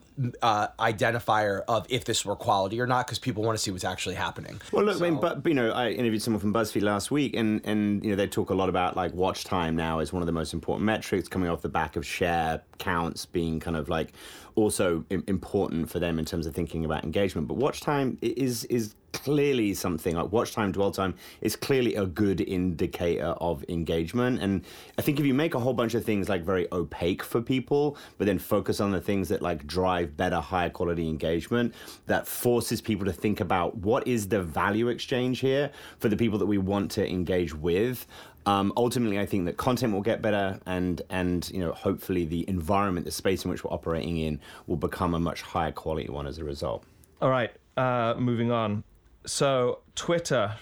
uh, 0.43 0.69
identifier 0.79 1.63
of 1.69 1.87
if 1.89 2.05
this 2.05 2.25
were 2.25 2.37
quality 2.37 2.81
or 2.81 2.87
not 2.87 3.07
because 3.07 3.19
people 3.19 3.43
want 3.43 3.59
to 3.59 3.63
see 3.63 3.71
what's 3.71 3.85
actually 3.85 4.15
happening. 4.15 4.61
Well, 4.73 4.85
look, 4.85 5.01
I 5.01 5.11
mean, 5.11 5.21
but 5.21 5.47
you 5.47 5.55
know, 5.55 5.71
I 5.71 5.91
interviewed 5.91 6.23
someone 6.23 6.41
from 6.41 6.55
BuzzFeed 6.55 6.83
last 6.83 7.11
week, 7.11 7.35
and 7.37 7.61
and 7.65 8.03
you 8.05 8.11
know 8.11 8.17
they 8.17 8.27
talk 8.27 8.51
a 8.51 8.55
lot 8.55 8.69
about 8.69 8.97
like 8.97 9.13
watch 9.13 9.45
time 9.45 9.77
now 9.77 9.99
is 9.99 10.13
one 10.13 10.23
of 10.23 10.27
the 10.27 10.33
most 10.33 10.55
important 10.55 10.87
metrics, 10.87 11.29
coming 11.29 11.49
off 11.51 11.63
the 11.63 11.69
back 11.69 11.97
of 11.97 12.07
share 12.07 12.63
counts 12.79 13.27
being 13.27 13.61
kind 13.61 13.77
of 13.77 13.89
like 13.89 14.13
also 14.57 15.05
im- 15.11 15.25
important 15.27 15.91
for 15.91 15.99
them 15.99 16.19
in 16.19 16.25
terms 16.25 16.47
of 16.47 16.55
thinking 16.55 16.85
about 16.85 17.05
engagement. 17.05 17.49
But 17.49 17.57
watch 17.57 17.81
time 17.81 18.19
is 18.21 18.65
is 18.65 18.95
clearly 19.15 19.73
something 19.75 20.17
like 20.17 20.33
watch 20.33 20.53
time, 20.53 20.73
dwell 20.73 20.91
time 20.91 21.15
is 21.41 21.55
clearly 21.55 21.95
a 21.95 22.05
good 22.05 22.41
indicator 22.41 23.29
of 23.41 23.65
engagement. 23.69 24.43
And 24.43 24.65
I 24.99 25.03
think 25.03 25.21
if 25.21 25.25
you 25.25 25.33
make 25.33 25.55
a 25.55 25.61
whole 25.61 25.73
bunch 25.73 25.95
of 25.95 26.05
things 26.05 26.29
like 26.29 26.43
very 26.43 26.67
opaque 26.73 27.23
for 27.23 27.41
people, 27.41 27.97
but 28.19 28.27
then 28.27 28.39
focus 28.39 28.81
on 28.81 28.91
the 28.91 29.01
things 29.01 29.29
that 29.29 29.41
like 29.41 29.67
drive 29.67 30.17
better, 30.17 30.41
higher 30.41 30.71
quality 30.71 31.09
engagement, 31.09 31.75
that 32.07 32.27
forces 32.27 32.81
people 32.81 33.07
to 33.07 33.13
think 33.13 33.41
about 33.41 33.77
what 33.77 34.07
is 34.07 34.29
the 34.29 34.43
value 34.43 34.89
exchange 34.89 35.39
here 35.39 35.71
for 35.99 36.09
the 36.09 36.17
people 36.17 36.39
that 36.39 36.47
we 36.47 36.59
want 36.59 36.91
to 36.93 37.09
engage 37.09 37.55
with. 37.55 38.07
Um, 38.47 38.73
ultimately, 38.77 39.19
I 39.19 39.27
think 39.27 39.47
that 39.47 39.57
content 39.57 39.93
will 39.93 40.03
get 40.03 40.21
better, 40.21 40.61
and 40.67 41.01
and 41.11 41.49
you 41.51 41.61
know, 41.61 41.73
hopefully, 41.73 42.25
the 42.25 42.49
environment, 42.49 43.07
the 43.07 43.13
space 43.13 43.45
in 43.45 43.51
which 43.51 43.65
we're 43.65 43.73
operating 43.73 44.19
in, 44.19 44.41
will 44.67 44.77
become 44.77 45.15
a 45.15 45.21
much 45.21 45.43
higher 45.43 45.73
quality 45.73 46.09
one 46.09 46.27
as 46.27 46.39
a 46.39 46.45
result. 46.45 46.85
All 47.23 47.31
right, 47.31 47.51
uh, 47.77 48.15
moving 48.19 48.51
on. 48.51 48.85
So 49.27 49.81
Twitter 49.95 50.57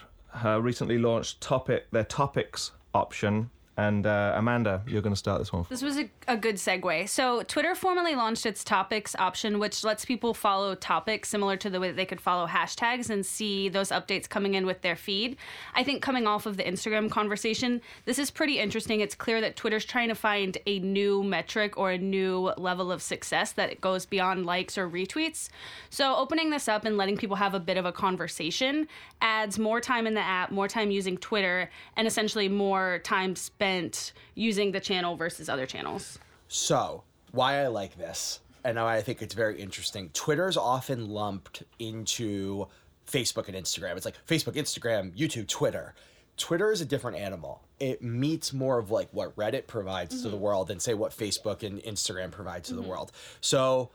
uh, 0.45 0.61
recently 0.61 0.99
launched 0.99 1.41
topic 1.41 1.91
their 1.91 2.05
topics 2.05 2.71
option 2.95 3.51
and 3.77 4.07
uh, 4.07 4.35
Amanda, 4.37 4.83
you're 4.87 5.01
going 5.01 5.15
to 5.15 5.19
start 5.19 5.41
this 5.41 5.51
one. 5.51 5.65
This 5.71 5.81
was 5.81 5.97
a, 5.97 6.11
a, 6.29 6.37
good 6.37 6.57
segue. 6.57 7.09
So, 7.09 7.43
Twitter 7.45 7.75
formally 7.75 8.15
launched 8.15 8.45
its 8.45 8.63
topics 8.63 9.17
option, 9.19 9.59
which 9.59 9.83
lets 9.83 10.05
people 10.05 10.35
follow 10.35 10.75
topics 10.75 11.31
similar 11.31 11.57
to 11.57 11.71
the 11.71 11.81
way 11.81 11.89
that 11.89 11.97
they 11.97 12.05
could 12.05 12.21
follow 12.21 12.47
hashtags 12.47 13.09
and 13.09 13.25
see 13.25 13.71
those 13.71 13.89
updates 13.89 14.29
coming 14.29 14.55
in 14.55 14.67
with 14.67 14.83
their 14.83 14.95
feed. 14.95 15.39
I 15.75 15.85
think 15.85 16.03
coming 16.03 16.27
off 16.27 16.45
of 16.45 16.59
the 16.59 16.65
Instagram 16.65 17.11
conversation, 17.11 17.81
this 18.05 18.19
is 18.19 18.31
pretty 18.31 18.59
interesting. 18.59 19.01
It's 19.01 19.15
clear 19.15 19.41
that 19.41 19.57
Twitter's 19.57 19.87
trying 19.87 20.09
to 20.09 20.15
find 20.15 20.59
a 20.67 20.79
new 20.81 21.23
metric 21.23 21.79
or 21.79 21.93
a 21.93 21.99
new 21.99 22.53
level 22.59 22.93
of 22.93 23.01
success 23.01 23.53
that 23.53 23.81
goes 23.81 24.05
beyond 24.05 24.45
likes 24.45 24.77
or 24.77 24.87
retweets. 24.87 25.49
So, 25.89 26.15
opening 26.15 26.51
this 26.51 26.69
up 26.69 26.85
and 26.85 26.99
letting 26.99 27.17
people 27.17 27.37
have 27.37 27.55
a 27.55 27.61
bit 27.61 27.79
of 27.79 27.87
a 27.87 27.93
conversation 27.93 28.87
adds 29.23 29.59
more 29.59 29.81
time 29.81 30.07
in 30.07 30.13
the 30.13 30.21
app, 30.21 30.51
more 30.51 30.69
time 30.69 30.91
using 30.91 31.17
Twitter, 31.17 31.71
and 31.97 32.07
essentially 32.07 32.51
more 32.51 32.99
time 32.99 33.35
spent 33.35 33.62
spent 33.63 34.13
using 34.35 34.73
the 34.73 34.81
channel 34.81 35.15
versus 35.17 35.49
other 35.49 35.67
channels. 35.67 36.19
So, 36.49 37.05
why 37.31 37.63
I 37.63 37.69
like 37.69 37.97
this, 37.97 38.41
and 38.65 38.79
I 38.79 39.01
think 39.03 39.23
it's 39.23 39.35
very 39.35 39.61
interesting. 39.61 40.11
Twitter's 40.13 40.57
often 40.57 41.09
lumped 41.09 41.63
into 41.79 42.67
Facebook 43.07 43.47
and 43.47 43.57
Instagram. 43.57 43.97
It's 43.97 44.05
like 44.05 44.17
Facebook, 44.27 44.55
Instagram, 44.55 45.17
YouTube, 45.17 45.47
Twitter. 45.47 45.95
Twitter 46.37 46.73
is 46.73 46.81
a 46.81 46.85
different 46.85 47.19
animal. 47.19 47.63
It 47.79 48.03
meets 48.03 48.53
more 48.53 48.79
of 48.79 48.91
like 48.91 49.09
what 49.13 49.35
Reddit 49.37 49.69
provides 49.69 50.15
mm-hmm. 50.15 50.25
to 50.25 50.29
the 50.31 50.37
mm-hmm. 50.37 50.45
world 50.45 50.69
than 50.69 50.81
say 50.81 50.95
what 50.95 51.13
Facebook 51.13 51.63
and 51.63 51.81
Instagram 51.85 52.33
provide 52.33 52.65
to 52.65 52.73
mm-hmm. 52.73 52.83
the 52.83 52.89
world. 52.89 53.13
So 53.41 53.91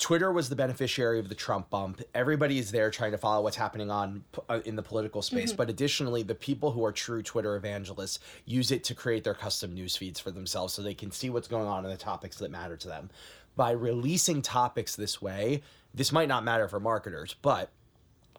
Twitter 0.00 0.32
was 0.32 0.48
the 0.48 0.56
beneficiary 0.56 1.18
of 1.18 1.28
the 1.28 1.34
Trump 1.34 1.68
bump. 1.68 2.00
Everybody 2.14 2.58
is 2.58 2.72
there 2.72 2.90
trying 2.90 3.12
to 3.12 3.18
follow 3.18 3.42
what's 3.42 3.56
happening 3.56 3.90
on 3.90 4.24
uh, 4.48 4.60
in 4.64 4.74
the 4.74 4.82
political 4.82 5.20
space, 5.20 5.50
mm-hmm. 5.50 5.56
but 5.56 5.68
additionally, 5.68 6.22
the 6.22 6.34
people 6.34 6.72
who 6.72 6.82
are 6.84 6.90
true 6.90 7.22
Twitter 7.22 7.54
evangelists 7.54 8.18
use 8.46 8.70
it 8.70 8.82
to 8.84 8.94
create 8.94 9.24
their 9.24 9.34
custom 9.34 9.74
news 9.74 9.96
feeds 9.96 10.18
for 10.18 10.30
themselves 10.30 10.72
so 10.72 10.80
they 10.80 10.94
can 10.94 11.10
see 11.10 11.28
what's 11.28 11.48
going 11.48 11.68
on 11.68 11.84
in 11.84 11.90
the 11.90 11.98
topics 11.98 12.38
that 12.38 12.50
matter 12.50 12.78
to 12.78 12.88
them. 12.88 13.10
By 13.56 13.72
releasing 13.72 14.40
topics 14.40 14.96
this 14.96 15.20
way, 15.20 15.62
this 15.92 16.12
might 16.12 16.28
not 16.28 16.44
matter 16.44 16.66
for 16.66 16.80
marketers, 16.80 17.36
but 17.42 17.70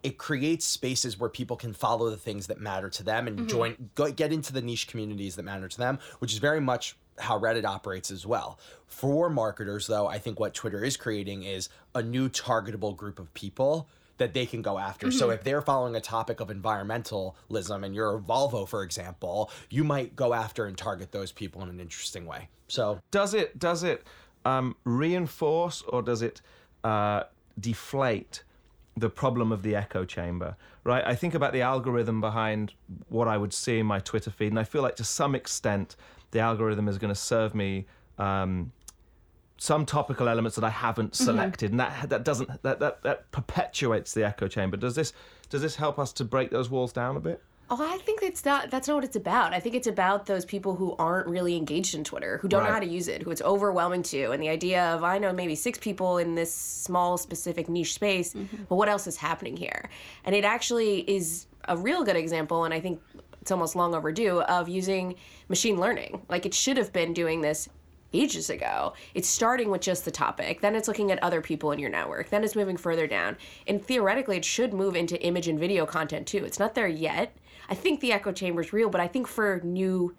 it 0.01 0.17
creates 0.17 0.65
spaces 0.65 1.19
where 1.19 1.29
people 1.29 1.55
can 1.55 1.73
follow 1.73 2.09
the 2.09 2.17
things 2.17 2.47
that 2.47 2.59
matter 2.59 2.89
to 2.89 3.03
them 3.03 3.27
and 3.27 3.37
mm-hmm. 3.37 3.47
join 3.47 3.89
go, 3.93 4.11
get 4.11 4.33
into 4.33 4.51
the 4.51 4.61
niche 4.61 4.87
communities 4.87 5.35
that 5.35 5.43
matter 5.43 5.67
to 5.67 5.77
them 5.77 5.99
which 6.17 6.33
is 6.33 6.39
very 6.39 6.59
much 6.59 6.95
how 7.21 7.39
Reddit 7.39 7.65
operates 7.65 8.11
as 8.11 8.25
well. 8.25 8.59
For 8.87 9.29
marketers, 9.29 9.87
though, 9.87 10.07
I 10.07 10.19
think 10.19 10.39
what 10.39 10.53
Twitter 10.53 10.83
is 10.83 10.97
creating 10.97 11.43
is 11.43 11.69
a 11.95 12.01
new 12.01 12.29
targetable 12.29 12.95
group 12.95 13.19
of 13.19 13.33
people 13.33 13.87
that 14.21 14.33
they 14.35 14.45
can 14.45 14.61
go 14.61 14.77
after. 14.77 15.07
Mm-hmm. 15.07 15.17
So 15.17 15.31
if 15.31 15.43
they're 15.43 15.63
following 15.63 15.95
a 15.95 16.01
topic 16.01 16.39
of 16.39 16.49
environmentalism 16.49 17.83
and 17.83 17.95
you're 17.95 18.17
a 18.17 18.19
Volvo, 18.19 18.67
for 18.67 18.83
example, 18.83 19.49
you 19.69 19.83
might 19.83 20.15
go 20.15 20.33
after 20.33 20.67
and 20.67 20.77
target 20.77 21.11
those 21.11 21.31
people 21.31 21.63
in 21.63 21.69
an 21.69 21.79
interesting 21.79 22.25
way. 22.25 22.47
So 22.67 22.99
does 23.09 23.33
it 23.33 23.57
does 23.57 23.83
it 23.83 24.05
um, 24.45 24.75
reinforce 24.83 25.81
or 25.81 26.03
does 26.03 26.21
it 26.21 26.41
uh, 26.83 27.23
deflate 27.59 28.43
the 28.95 29.09
problem 29.09 29.51
of 29.51 29.63
the 29.63 29.75
echo 29.75 30.05
chamber? 30.05 30.55
Right. 30.83 31.03
I 31.05 31.15
think 31.15 31.33
about 31.33 31.51
the 31.51 31.61
algorithm 31.61 32.21
behind 32.21 32.73
what 33.09 33.27
I 33.27 33.37
would 33.37 33.53
see 33.53 33.79
in 33.79 33.87
my 33.87 33.99
Twitter 33.99 34.29
feed, 34.29 34.51
and 34.51 34.59
I 34.59 34.63
feel 34.63 34.83
like 34.83 34.95
to 34.97 35.03
some 35.03 35.33
extent 35.33 35.95
the 36.31 36.39
algorithm 36.39 36.87
is 36.87 36.97
going 36.97 37.13
to 37.13 37.19
serve 37.19 37.53
me 37.53 37.85
um, 38.17 38.71
some 39.57 39.85
topical 39.85 40.27
elements 40.27 40.55
that 40.55 40.63
I 40.65 40.69
haven't 40.69 41.11
mm-hmm. 41.11 41.23
selected, 41.23 41.71
mm-hmm. 41.71 41.79
and 41.79 41.91
that 42.01 42.09
that 42.09 42.23
doesn't 42.23 42.63
that, 42.63 42.79
that 42.79 43.03
that 43.03 43.31
perpetuates 43.31 44.13
the 44.13 44.25
echo 44.25 44.47
chamber. 44.47 44.77
Does 44.77 44.95
this 44.95 45.13
does 45.49 45.61
this 45.61 45.75
help 45.75 45.99
us 45.99 46.11
to 46.13 46.25
break 46.25 46.49
those 46.49 46.69
walls 46.69 46.91
down 46.91 47.15
a 47.15 47.19
bit? 47.19 47.43
Oh, 47.73 47.77
I 47.79 47.99
think 47.99 48.21
it's 48.21 48.43
not. 48.43 48.69
That's 48.69 48.89
not 48.89 48.95
what 48.95 49.03
it's 49.05 49.15
about. 49.15 49.53
I 49.53 49.61
think 49.61 49.75
it's 49.75 49.87
about 49.87 50.25
those 50.25 50.43
people 50.43 50.75
who 50.75 50.93
aren't 50.99 51.27
really 51.27 51.55
engaged 51.55 51.95
in 51.95 52.03
Twitter, 52.03 52.37
who 52.39 52.49
don't 52.49 52.61
right. 52.61 52.67
know 52.67 52.73
how 52.73 52.79
to 52.81 52.87
use 52.87 53.07
it, 53.07 53.21
who 53.21 53.31
it's 53.31 53.41
overwhelming 53.41 54.03
to, 54.03 54.31
and 54.31 54.43
the 54.43 54.49
idea 54.49 54.83
of 54.93 55.05
I 55.05 55.19
know 55.19 55.31
maybe 55.31 55.55
six 55.55 55.79
people 55.79 56.17
in 56.17 56.35
this 56.35 56.53
small 56.53 57.17
specific 57.17 57.69
niche 57.69 57.93
space, 57.93 58.33
mm-hmm. 58.33 58.63
but 58.67 58.75
what 58.75 58.89
else 58.89 59.07
is 59.07 59.15
happening 59.15 59.55
here? 59.55 59.89
And 60.25 60.35
it 60.35 60.43
actually 60.43 61.09
is 61.09 61.45
a 61.65 61.77
real 61.77 62.03
good 62.03 62.17
example, 62.17 62.65
and 62.65 62.73
I 62.73 62.81
think 62.81 62.99
it's 63.41 63.51
almost 63.51 63.75
long 63.75 63.95
overdue 63.95 64.41
of 64.41 64.69
using 64.69 65.15
machine 65.49 65.79
learning. 65.79 66.25
Like 66.29 66.45
it 66.45 66.53
should 66.53 66.77
have 66.77 66.93
been 66.93 67.13
doing 67.13 67.41
this 67.41 67.67
ages 68.13 68.49
ago. 68.49 68.93
It's 69.13 69.27
starting 69.27 69.69
with 69.69 69.81
just 69.81 70.05
the 70.05 70.11
topic, 70.11 70.61
then 70.61 70.75
it's 70.75 70.87
looking 70.87 71.11
at 71.11 71.23
other 71.23 71.41
people 71.41 71.71
in 71.71 71.79
your 71.79 71.89
network, 71.89 72.29
then 72.29 72.43
it's 72.43 72.55
moving 72.55 72.77
further 72.77 73.07
down. 73.07 73.37
And 73.67 73.83
theoretically, 73.83 74.37
it 74.37 74.45
should 74.45 74.73
move 74.73 74.95
into 74.95 75.21
image 75.23 75.47
and 75.47 75.59
video 75.59 75.85
content 75.85 76.27
too. 76.27 76.43
It's 76.43 76.59
not 76.59 76.75
there 76.75 76.87
yet. 76.87 77.35
I 77.69 77.75
think 77.75 77.99
the 77.99 78.11
echo 78.11 78.31
chamber 78.31 78.61
is 78.61 78.73
real, 78.73 78.89
but 78.89 79.01
I 79.01 79.07
think 79.07 79.27
for 79.27 79.61
new 79.63 80.15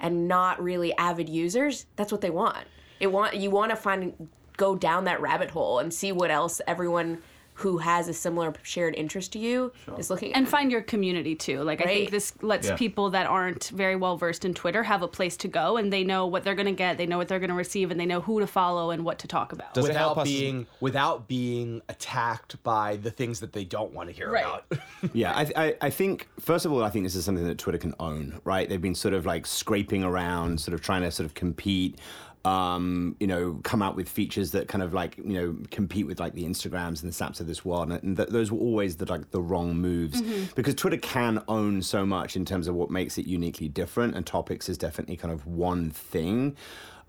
and 0.00 0.28
not 0.28 0.62
really 0.62 0.94
avid 0.96 1.28
users, 1.28 1.86
that's 1.96 2.12
what 2.12 2.20
they 2.20 2.30
want. 2.30 2.66
It 2.98 3.06
want 3.06 3.36
you 3.36 3.50
want 3.50 3.70
to 3.70 3.76
find 3.76 4.28
go 4.56 4.74
down 4.74 5.04
that 5.04 5.20
rabbit 5.20 5.50
hole 5.50 5.78
and 5.78 5.92
see 5.92 6.12
what 6.12 6.30
else 6.30 6.60
everyone 6.66 7.22
who 7.56 7.78
has 7.78 8.06
a 8.06 8.12
similar 8.12 8.52
shared 8.62 8.94
interest 8.94 9.32
to 9.32 9.38
you 9.38 9.72
sure. 9.86 9.98
is 9.98 10.10
looking 10.10 10.30
at. 10.32 10.36
And 10.36 10.46
find 10.46 10.70
your 10.70 10.82
community 10.82 11.34
too. 11.34 11.62
Like 11.62 11.80
right? 11.80 11.88
I 11.88 11.94
think 11.94 12.10
this 12.10 12.34
lets 12.42 12.68
yeah. 12.68 12.76
people 12.76 13.08
that 13.10 13.26
aren't 13.26 13.68
very 13.68 13.96
well 13.96 14.18
versed 14.18 14.44
in 14.44 14.52
Twitter 14.52 14.82
have 14.82 15.00
a 15.00 15.08
place 15.08 15.38
to 15.38 15.48
go 15.48 15.78
and 15.78 15.90
they 15.90 16.04
know 16.04 16.26
what 16.26 16.44
they're 16.44 16.54
going 16.54 16.66
to 16.66 16.72
get, 16.72 16.98
they 16.98 17.06
know 17.06 17.16
what 17.16 17.28
they're 17.28 17.38
going 17.38 17.48
to 17.48 17.56
receive 17.56 17.90
and 17.90 17.98
they 17.98 18.04
know 18.04 18.20
who 18.20 18.40
to 18.40 18.46
follow 18.46 18.90
and 18.90 19.04
what 19.06 19.18
to 19.20 19.26
talk 19.26 19.52
about. 19.52 19.72
Does 19.72 19.88
without 19.88 20.22
being 20.22 20.66
without 20.80 21.28
being 21.28 21.80
attacked 21.88 22.62
by 22.62 22.96
the 22.96 23.10
things 23.10 23.40
that 23.40 23.54
they 23.54 23.64
don't 23.64 23.92
want 23.92 24.10
to 24.10 24.14
hear 24.14 24.30
right. 24.30 24.44
about. 24.44 24.64
yeah, 25.14 25.32
I, 25.32 25.50
I, 25.56 25.76
I 25.80 25.90
think 25.90 26.28
first 26.38 26.66
of 26.66 26.72
all 26.72 26.84
I 26.84 26.90
think 26.90 27.06
this 27.06 27.14
is 27.14 27.24
something 27.24 27.46
that 27.46 27.56
Twitter 27.56 27.78
can 27.78 27.94
own, 27.98 28.38
right? 28.44 28.68
They've 28.68 28.80
been 28.80 28.94
sort 28.94 29.14
of 29.14 29.24
like 29.24 29.46
scraping 29.46 30.04
around, 30.04 30.60
sort 30.60 30.74
of 30.74 30.82
trying 30.82 31.02
to 31.02 31.10
sort 31.10 31.24
of 31.24 31.32
compete 31.32 31.98
um, 32.46 33.16
you 33.18 33.26
know, 33.26 33.58
come 33.64 33.82
out 33.82 33.96
with 33.96 34.08
features 34.08 34.52
that 34.52 34.68
kind 34.68 34.80
of 34.80 34.94
like, 34.94 35.16
you 35.16 35.24
know, 35.24 35.56
compete 35.72 36.06
with 36.06 36.20
like 36.20 36.34
the 36.34 36.44
Instagrams 36.44 37.02
and 37.02 37.08
the 37.08 37.12
Snaps 37.12 37.40
of 37.40 37.48
this 37.48 37.64
world. 37.64 37.90
And 37.90 38.16
th- 38.16 38.28
those 38.28 38.52
were 38.52 38.58
always 38.58 38.96
the 38.96 39.06
like 39.06 39.32
the 39.32 39.42
wrong 39.42 39.76
moves 39.76 40.22
mm-hmm. 40.22 40.44
because 40.54 40.76
Twitter 40.76 40.96
can 40.96 41.42
own 41.48 41.82
so 41.82 42.06
much 42.06 42.36
in 42.36 42.44
terms 42.44 42.68
of 42.68 42.76
what 42.76 42.88
makes 42.88 43.18
it 43.18 43.26
uniquely 43.26 43.68
different. 43.68 44.14
And 44.14 44.24
topics 44.24 44.68
is 44.68 44.78
definitely 44.78 45.16
kind 45.16 45.34
of 45.34 45.44
one 45.44 45.90
thing. 45.90 46.56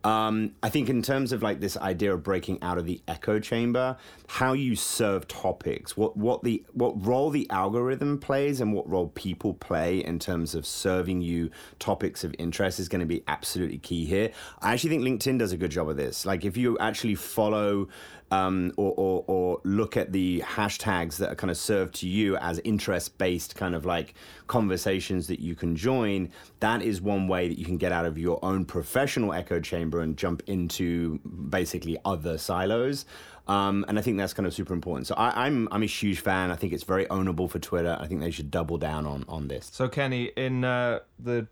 Um, 0.04 0.54
I 0.64 0.70
think 0.70 0.90
in 0.90 1.02
terms 1.02 1.32
of 1.32 1.42
like 1.44 1.60
this 1.60 1.76
idea 1.76 2.14
of 2.14 2.24
breaking 2.24 2.60
out 2.62 2.78
of 2.78 2.86
the 2.86 3.02
echo 3.08 3.40
chamber, 3.40 3.98
how 4.28 4.54
you 4.54 4.76
serve 4.76 5.28
topics, 5.28 5.98
what 5.98 6.16
what 6.16 6.44
the 6.44 6.64
what 6.74 7.06
role 7.06 7.30
the 7.30 7.50
algorithm 7.50 8.20
plays, 8.20 8.62
and 8.62 8.74
what 8.74 8.90
role 8.90 9.10
people 9.10 9.54
play 9.54 9.98
in 9.98 10.20
terms 10.20 10.56
of 10.56 10.66
serving 10.66 11.22
you 11.22 11.50
topics 11.80 12.24
of 12.24 12.34
interest 12.38 12.80
is 12.80 12.88
going 12.88 13.02
to 13.02 13.06
be 13.06 13.24
absolutely 13.28 13.80
key 13.80 14.06
here. 14.06 14.32
I 14.62 14.74
actually 14.74 14.92
think 14.92 15.04
LinkedIn 15.04 15.40
does 15.40 15.52
a 15.52 15.58
good 15.58 15.72
job 15.72 15.90
of 15.90 15.98
this. 15.98 16.26
Like 16.26 16.46
if 16.46 16.56
you 16.56 16.78
actually 16.80 17.16
follow 17.16 17.90
um, 18.32 18.74
or, 18.76 18.94
or, 18.98 19.24
or, 19.28 19.62
look 19.64 19.96
at 19.96 20.12
the 20.12 20.42
hashtags 20.42 21.18
that 21.18 21.32
are 21.32 21.36
kind 21.36 21.50
of 21.50 21.58
served 21.58 21.96
to 21.96 22.08
you 22.08 22.36
as 22.38 22.60
interest 22.60 23.18
based 23.18 23.56
kind 23.56 23.74
of 23.74 23.86
like 23.86 24.16
conversations 24.48 25.28
that 25.28 25.40
you 25.40 25.56
can 25.56 25.76
join, 25.76 26.30
that 26.60 26.82
is 26.82 27.02
one 27.02 27.28
way 27.28 27.48
that 27.48 27.58
you 27.58 27.66
can 27.66 27.78
get 27.78 27.92
out 27.92 28.06
of 28.06 28.18
your 28.18 28.44
own 28.44 28.66
professional 28.66 29.34
echo 29.34 29.60
chamber 29.60 30.02
and 30.02 30.18
jump 30.18 30.44
into 30.48 31.20
basically 31.50 31.98
other 32.04 32.38
silos. 32.38 33.06
Um, 33.48 33.86
and 33.88 33.98
I 33.98 34.02
think 34.02 34.18
that's 34.18 34.34
kind 34.34 34.46
of 34.46 34.54
super 34.54 34.74
important. 34.74 35.08
So 35.08 35.16
I, 35.16 35.48
am 35.48 35.68
I'm, 35.68 35.68
I'm 35.72 35.84
a 35.84 35.88
huge 35.88 36.20
fan. 36.20 36.52
I 36.52 36.58
think 36.58 36.74
it's 36.74 36.84
very 36.84 37.06
ownable 37.06 37.50
for 37.50 37.60
Twitter. 37.60 37.98
I 38.00 38.08
think 38.08 38.20
they 38.20 38.32
should 38.32 38.52
double 38.52 38.78
down 38.78 39.06
on 39.06 39.24
on 39.30 39.48
this. 39.48 39.70
So 39.72 39.88
Kenny, 39.88 40.32
in 40.36 40.66
uh, 40.66 41.00
the 41.18 41.48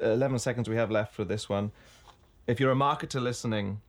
11 0.00 0.38
seconds 0.38 0.68
we 0.68 0.76
have 0.76 0.92
left 0.92 1.12
for 1.12 1.24
this 1.24 1.48
one, 1.48 1.72
if 2.46 2.60
you're 2.60 2.70
a 2.70 2.76
marketer 2.76 3.20
listening, 3.20 3.80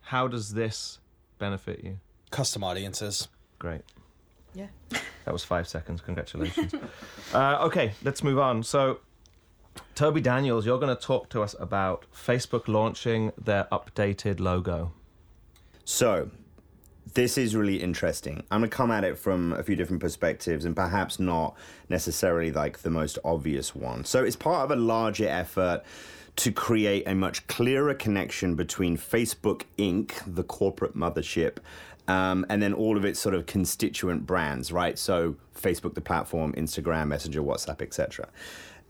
how 0.00 0.28
does 0.28 0.54
this 0.54 0.98
benefit 1.38 1.82
you? 1.84 1.98
Custom 2.30 2.64
audiences. 2.64 3.28
Great. 3.58 3.82
Yeah. 4.54 4.66
That 5.24 5.32
was 5.32 5.44
five 5.44 5.66
seconds. 5.66 6.00
Congratulations. 6.00 6.74
uh, 7.34 7.58
okay, 7.62 7.92
let's 8.02 8.22
move 8.22 8.38
on. 8.38 8.62
So, 8.62 9.00
Toby 9.94 10.20
Daniels, 10.20 10.66
you're 10.66 10.78
going 10.78 10.94
to 10.94 11.00
talk 11.00 11.28
to 11.30 11.42
us 11.42 11.54
about 11.58 12.06
Facebook 12.14 12.68
launching 12.68 13.32
their 13.42 13.66
updated 13.72 14.40
logo. 14.40 14.92
So, 15.84 16.30
this 17.14 17.36
is 17.38 17.54
really 17.54 17.82
interesting. 17.82 18.44
I'm 18.50 18.60
going 18.60 18.70
to 18.70 18.76
come 18.76 18.90
at 18.90 19.04
it 19.04 19.18
from 19.18 19.52
a 19.52 19.62
few 19.62 19.76
different 19.76 20.00
perspectives 20.00 20.64
and 20.64 20.74
perhaps 20.74 21.18
not 21.18 21.56
necessarily 21.88 22.50
like 22.52 22.78
the 22.78 22.90
most 22.90 23.18
obvious 23.24 23.74
one. 23.74 24.04
So, 24.04 24.24
it's 24.24 24.36
part 24.36 24.64
of 24.64 24.70
a 24.70 24.80
larger 24.80 25.28
effort 25.28 25.82
to 26.36 26.52
create 26.52 27.04
a 27.06 27.14
much 27.14 27.46
clearer 27.46 27.94
connection 27.94 28.54
between 28.54 28.96
Facebook 28.96 29.62
Inc., 29.78 30.12
the 30.26 30.42
corporate 30.42 30.96
mothership, 30.96 31.58
um, 32.08 32.44
and 32.48 32.62
then 32.62 32.72
all 32.72 32.96
of 32.96 33.04
its 33.04 33.18
sort 33.20 33.34
of 33.34 33.46
constituent 33.46 34.26
brands, 34.26 34.72
right? 34.72 34.98
So 34.98 35.36
Facebook, 35.54 35.94
the 35.94 36.00
platform, 36.00 36.52
Instagram, 36.54 37.08
Messenger, 37.08 37.42
WhatsApp, 37.42 37.82
etc. 37.82 38.28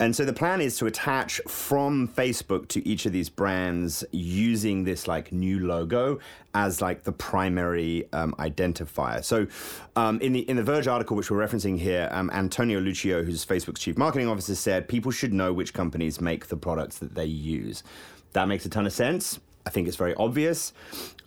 And 0.01 0.17
so 0.17 0.25
the 0.25 0.33
plan 0.33 0.61
is 0.61 0.77
to 0.79 0.87
attach 0.87 1.41
from 1.47 2.09
Facebook 2.09 2.67
to 2.69 2.87
each 2.87 3.07
of 3.07 3.13
these 3.13 3.29
brands 3.29 4.05
using 4.11 4.83
this 4.83 5.07
like 5.07 5.31
new 5.31 5.61
logo 5.61 6.19
as 6.53 6.81
like 6.81 7.05
the 7.05 7.13
primary 7.13 8.09
um, 8.13 8.35
identifier. 8.41 9.23
So 9.23 9.47
um, 9.95 10.21
in 10.21 10.33
the 10.33 10.41
in 10.49 10.57
the 10.57 10.65
Verge 10.65 10.89
article 10.89 11.17
which 11.17 11.31
we're 11.31 11.47
referencing 11.47 11.79
here, 11.79 12.09
um, 12.11 12.29
Antonio 12.33 12.81
Lucio, 12.81 13.23
who's 13.23 13.47
Facebook's 13.47 13.81
chief 13.81 13.97
marketing 13.97 14.29
officer, 14.29 14.57
said 14.57 14.89
people 14.89 15.13
should 15.13 15.33
know 15.33 15.53
which 15.53 15.73
companies 15.73 16.21
make 16.21 16.49
the 16.49 16.57
products 16.57 16.99
that 16.99 17.15
they 17.15 17.27
use. 17.27 17.85
That 18.33 18.49
makes 18.49 18.67
a 18.67 18.69
ton 18.69 18.87
of 18.87 18.93
sense. 18.93 19.39
I 19.67 19.71
think 19.71 19.89
it's 19.89 19.97
very 19.97 20.15
obvious. 20.15 20.73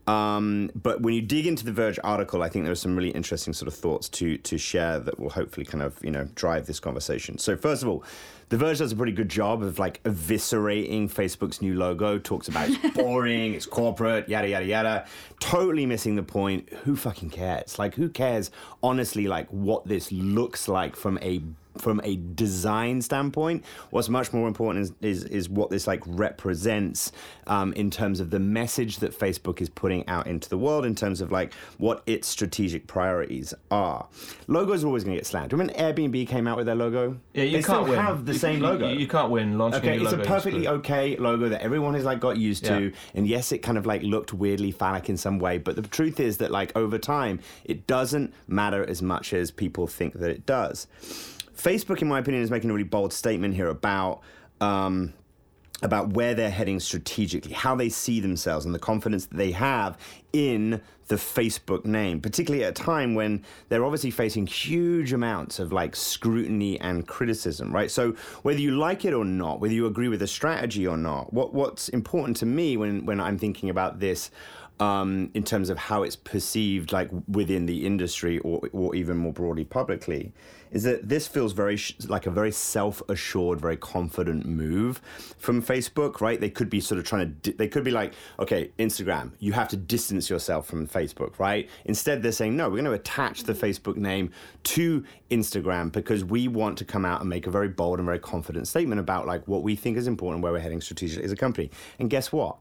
Um, 0.08 0.72
but 0.74 1.02
when 1.02 1.14
you 1.14 1.22
dig 1.22 1.46
into 1.48 1.66
the 1.66 1.74
Verge 1.74 2.00
article, 2.04 2.42
I 2.42 2.48
think 2.48 2.64
there 2.64 2.72
are 2.72 2.76
some 2.76 2.96
really 2.96 3.10
interesting 3.10 3.54
sort 3.54 3.68
of 3.68 3.74
thoughts 3.74 4.08
to 4.10 4.38
to 4.38 4.58
share 4.58 5.00
that 5.02 5.20
will 5.20 5.30
hopefully 5.30 5.66
kind 5.66 5.84
of 5.84 6.02
you 6.02 6.12
know 6.12 6.30
drive 6.34 6.66
this 6.66 6.80
conversation. 6.80 7.38
So 7.38 7.58
first 7.58 7.84
of 7.84 7.90
all, 7.90 8.06
the 8.50 8.56
Verge 8.56 8.78
does 8.78 8.94
a 8.94 8.96
pretty 8.96 9.12
good 9.12 9.28
job 9.28 9.62
of 9.62 9.80
like 9.80 10.02
eviscerating 10.04 11.12
Facebook's 11.12 11.62
new 11.62 11.76
logo. 11.76 12.18
Talks 12.18 12.48
about 12.48 12.70
it's 12.70 12.96
boring, 12.96 13.54
it's 13.54 13.66
corporate, 13.66 14.30
yada 14.30 14.48
yada 14.48 14.66
yada. 14.66 15.06
Totally 15.42 15.86
missing 15.86 16.16
the 16.16 16.24
point. 16.24 16.70
Who 16.86 16.96
fucking 16.96 17.32
cares? 17.32 17.78
Like 17.78 17.96
who 17.96 18.08
cares? 18.08 18.50
Honestly, 18.82 19.28
like 19.28 19.50
what 19.50 19.88
this 19.88 20.10
looks 20.14 20.70
like 20.70 20.96
from 20.96 21.20
a 21.22 21.42
from 21.82 22.02
a 22.04 22.16
design 22.18 23.02
standpoint, 23.02 23.64
what's 23.92 24.10
much 24.10 24.34
more 24.34 24.48
important 24.48 24.84
is 24.84 24.94
is, 25.02 25.24
is 25.26 25.50
what 25.50 25.70
this 25.70 25.88
like 25.88 26.02
represents 26.06 27.12
um, 27.48 27.74
in 27.74 27.90
terms 27.92 28.20
of 28.20 28.30
the 28.30 28.40
message 28.40 28.98
that 28.98 29.18
Facebook 29.18 29.62
is 29.62 29.70
putting 29.70 30.08
out 30.08 30.28
into 30.28 30.50
the 30.50 30.58
world, 30.58 30.86
in 30.86 30.96
terms 30.96 31.22
of 31.22 31.32
like 31.32 31.54
what 31.78 32.04
its 32.06 32.28
strategic 32.28 32.88
priorities 32.88 33.54
are. 33.72 34.08
Logos 34.48 34.84
are 34.84 34.88
always 34.88 35.04
going 35.04 35.16
to 35.16 35.20
get 35.20 35.26
slammed. 35.26 35.52
Remember 35.52 35.74
Airbnb 35.74 36.28
came 36.28 36.48
out 36.48 36.58
with 36.58 36.66
their 36.66 36.76
logo? 36.76 37.18
Yeah, 37.34 37.44
you 37.44 37.52
they 37.58 37.64
can't 37.64 37.64
still 37.64 37.84
win. 37.84 38.00
have 38.00 38.26
the 38.26 38.34
You- 38.34 38.40
same 38.40 38.58
you- 38.58 38.64
logo. 38.64 38.90
You, 38.90 39.08
can't 39.08 39.32
win 39.32 39.58
launching 39.58 39.80
Okay, 39.82 39.96
a 39.96 40.00
new 40.00 40.04
it's 40.06 40.14
a 40.14 40.18
perfectly 40.18 40.68
okay 40.68 41.16
logo 41.18 41.50
that 41.50 41.62
everyone 41.62 41.94
has 41.94 42.04
like 42.06 42.20
got 42.20 42.38
used 42.38 42.66
to, 42.66 42.92
and 43.16 43.28
yes, 43.28 43.52
it 43.52 43.60
kind 43.60 43.78
of 43.78 43.86
like 43.86 44.04
looked 44.04 44.34
weirdly 44.34 44.72
phallic 44.72 45.10
in 45.10 45.18
some 45.18 45.40
way. 45.40 45.58
But 45.58 45.76
the 45.76 45.82
truth 45.84 46.20
is 46.20 46.38
that 46.38 46.52
like 46.52 46.76
over 46.76 46.98
time, 46.98 47.40
it 47.66 47.88
doesn't 47.88 48.34
matter 48.48 48.86
as 48.88 49.02
much 49.02 49.34
as 49.34 49.52
people 49.52 49.88
think 49.88 50.14
that 50.16 50.30
it 50.30 50.46
does. 50.46 50.88
Facebook, 51.58 52.02
in 52.02 52.08
my 52.08 52.20
opinion, 52.20 52.44
is 52.44 52.52
making 52.52 52.70
a 52.70 52.74
really 52.74 52.84
bold 52.84 53.14
statement 53.14 53.56
here 53.56 53.68
about. 53.68 54.22
Um, 54.62 55.14
about 55.84 56.14
where 56.14 56.34
they're 56.34 56.50
heading 56.50 56.80
strategically, 56.80 57.54
how 57.54 57.76
they 57.76 57.88
see 57.88 58.20
themselves, 58.20 58.66
and 58.66 58.74
the 58.74 58.80
confidence 58.80 59.28
that 59.28 59.38
they 59.38 59.52
have 59.52 59.96
in 60.34 60.82
the 61.08 61.16
Facebook 61.16 61.86
name, 61.86 62.20
particularly 62.20 62.66
at 62.66 62.80
a 62.80 62.84
time 62.84 63.16
when 63.16 63.44
they're 63.70 63.86
obviously 63.86 64.12
facing 64.12 64.46
huge 64.46 65.14
amounts 65.14 65.60
of 65.60 65.72
like 65.72 65.96
scrutiny 65.96 66.80
and 66.80 67.08
criticism, 67.08 67.74
right? 67.74 67.90
So 67.90 68.14
whether 68.42 68.60
you 68.60 68.72
like 68.72 69.06
it 69.06 69.14
or 69.14 69.24
not, 69.24 69.60
whether 69.60 69.74
you 69.74 69.86
agree 69.86 70.10
with 70.10 70.20
the 70.20 70.28
strategy 70.28 70.86
or 70.86 70.98
not, 70.98 71.32
what 71.32 71.54
what's 71.54 71.90
important 71.90 72.38
to 72.38 72.46
me 72.46 72.76
when 72.76 73.06
when 73.06 73.20
I'm 73.20 73.38
thinking 73.38 73.70
about 73.70 74.00
this 74.00 74.32
um, 74.80 75.32
in 75.34 75.44
terms 75.44 75.70
of 75.70 75.78
how 75.78 76.04
it's 76.04 76.16
perceived, 76.16 76.92
like 76.92 77.10
within 77.28 77.66
the 77.66 77.86
industry 77.86 78.40
or, 78.40 78.62
or 78.72 78.96
even 78.96 79.18
more 79.18 79.34
broadly 79.34 79.66
publicly, 79.66 80.32
is 80.72 80.84
that 80.84 81.08
this 81.08 81.28
feels 81.28 81.54
very 81.54 81.78
sh- 81.78 81.96
like 82.08 82.26
a 82.26 82.30
very 82.30 82.52
self-assured, 82.52 83.60
very 83.60 83.78
confident 83.78 84.46
move 84.46 85.02
from 85.38 85.62
Facebook, 85.62 86.22
right? 86.22 86.40
They 86.40 86.50
could 86.50 86.70
be 86.70 86.80
sort 86.80 87.00
of 87.00 87.06
trying 87.06 87.22
to, 87.22 87.52
di- 87.52 87.58
they 87.58 87.68
could 87.68 87.84
be 87.84 87.92
like, 87.92 88.14
okay, 88.40 88.72
Instagram, 88.78 89.32
you 89.40 89.54
have 89.54 89.68
to 89.70 89.78
distance 89.78 90.30
yourself 90.30 90.68
from 90.68 90.88
Facebook, 90.88 91.40
right? 91.40 91.70
Instead, 91.86 92.22
they're 92.22 92.32
saying, 92.32 92.56
no, 92.56 92.66
we're 92.70 92.82
going 92.82 92.86
to 92.86 92.92
attach 92.92 93.44
the 93.44 93.54
Facebook 93.54 93.96
name 93.96 94.32
to 94.64 95.04
Instagram 95.32 95.92
because 95.92 96.24
we 96.24 96.48
want 96.48 96.78
to 96.78 96.86
come 96.86 97.06
out 97.06 97.22
and 97.22 97.30
make 97.30 97.48
a 97.48 97.52
very 97.52 97.70
bold 97.70 98.00
and 98.00 98.06
very 98.06 98.20
confident 98.20 98.68
statement 98.68 99.00
about 99.00 99.26
like 99.26 99.48
what 99.48 99.64
we 99.64 99.76
think 99.76 99.98
is 99.98 100.08
important, 100.08 100.44
where 100.44 100.52
we're 100.52 100.60
heading 100.60 100.82
strategically 100.82 101.24
as 101.24 101.32
a 101.32 101.36
company. 101.36 101.72
And 102.00 102.10
guess 102.10 102.32
what? 102.32 102.58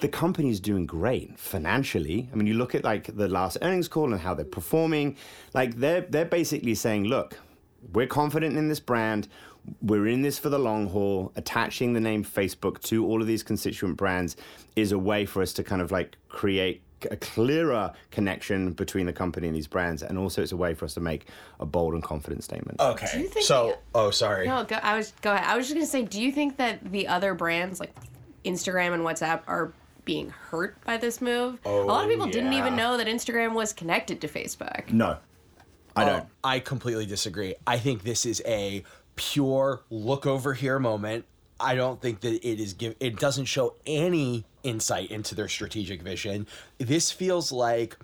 The 0.00 0.08
company's 0.08 0.60
doing 0.60 0.86
great 0.86 1.38
financially. 1.38 2.28
I 2.32 2.36
mean, 2.36 2.46
you 2.46 2.54
look 2.54 2.74
at 2.74 2.84
like 2.84 3.16
the 3.16 3.28
last 3.28 3.58
earnings 3.62 3.88
call 3.88 4.12
and 4.12 4.20
how 4.20 4.34
they're 4.34 4.44
performing. 4.44 5.16
Like 5.54 5.76
they're 5.76 6.02
they're 6.02 6.24
basically 6.24 6.74
saying, 6.74 7.04
look, 7.04 7.38
we're 7.92 8.06
confident 8.06 8.56
in 8.56 8.68
this 8.68 8.80
brand. 8.80 9.28
We're 9.82 10.06
in 10.06 10.22
this 10.22 10.38
for 10.38 10.48
the 10.48 10.58
long 10.58 10.88
haul. 10.88 11.32
Attaching 11.36 11.92
the 11.92 12.00
name 12.00 12.24
Facebook 12.24 12.80
to 12.84 13.04
all 13.06 13.20
of 13.20 13.26
these 13.26 13.42
constituent 13.42 13.96
brands 13.96 14.36
is 14.76 14.92
a 14.92 14.98
way 14.98 15.26
for 15.26 15.42
us 15.42 15.52
to 15.54 15.64
kind 15.64 15.82
of 15.82 15.90
like 15.90 16.16
create 16.28 16.82
a 17.10 17.16
clearer 17.16 17.92
connection 18.10 18.72
between 18.72 19.06
the 19.06 19.12
company 19.12 19.46
and 19.46 19.54
these 19.54 19.66
brands, 19.66 20.02
and 20.02 20.16
also 20.18 20.42
it's 20.42 20.52
a 20.52 20.56
way 20.56 20.72
for 20.72 20.86
us 20.86 20.94
to 20.94 21.00
make 21.00 21.26
a 21.60 21.66
bold 21.66 21.92
and 21.94 22.02
confident 22.02 22.42
statement. 22.42 22.80
Okay. 22.80 23.20
you 23.20 23.28
think 23.28 23.44
so, 23.44 23.68
the- 23.68 23.98
oh, 23.98 24.10
sorry. 24.10 24.46
No, 24.46 24.64
go, 24.64 24.76
I 24.76 24.96
was 24.96 25.12
go 25.20 25.32
ahead. 25.32 25.46
I 25.46 25.56
was 25.56 25.66
just 25.66 25.74
gonna 25.74 25.86
say, 25.86 26.04
do 26.04 26.20
you 26.22 26.32
think 26.32 26.56
that 26.56 26.90
the 26.90 27.06
other 27.08 27.34
brands 27.34 27.80
like 27.80 27.94
Instagram 28.46 28.94
and 28.94 29.02
WhatsApp 29.02 29.42
are 29.46 29.72
being 30.04 30.30
hurt 30.30 30.82
by 30.84 30.96
this 30.96 31.20
move? 31.20 31.58
a 31.64 31.68
lot 31.68 32.04
of 32.04 32.06
oh, 32.06 32.08
people 32.10 32.26
didn't 32.28 32.52
even 32.52 32.76
know 32.76 32.96
that 32.96 33.06
Instagram 33.06 33.54
was 33.54 33.72
connected 33.72 34.20
to 34.20 34.28
Facebook. 34.28 34.90
No, 34.92 35.18
I 35.96 36.04
Oh, 36.04 36.06
don't. 36.06 36.24
I 36.44 36.60
completely 36.60 37.06
disagree. 37.06 37.54
I 37.66 37.78
think 37.78 38.04
this 38.04 38.24
is 38.24 38.40
a 38.46 38.84
pure 39.16 39.82
look 39.90 40.26
over 40.26 40.54
here 40.54 40.78
moment. 40.78 41.24
I 41.58 41.74
don't 41.74 42.00
think 42.00 42.20
that 42.20 42.34
it 42.46 42.60
is 42.60 42.74
give 42.74 42.94
it 43.00 43.18
doesn't 43.18 43.46
show 43.46 43.76
any 43.86 44.44
insight 44.62 45.10
into 45.10 45.34
their 45.34 45.48
strategic 45.48 46.02
vision. 46.02 46.46
This 46.78 47.10
feels 47.10 47.50
like 47.50 47.96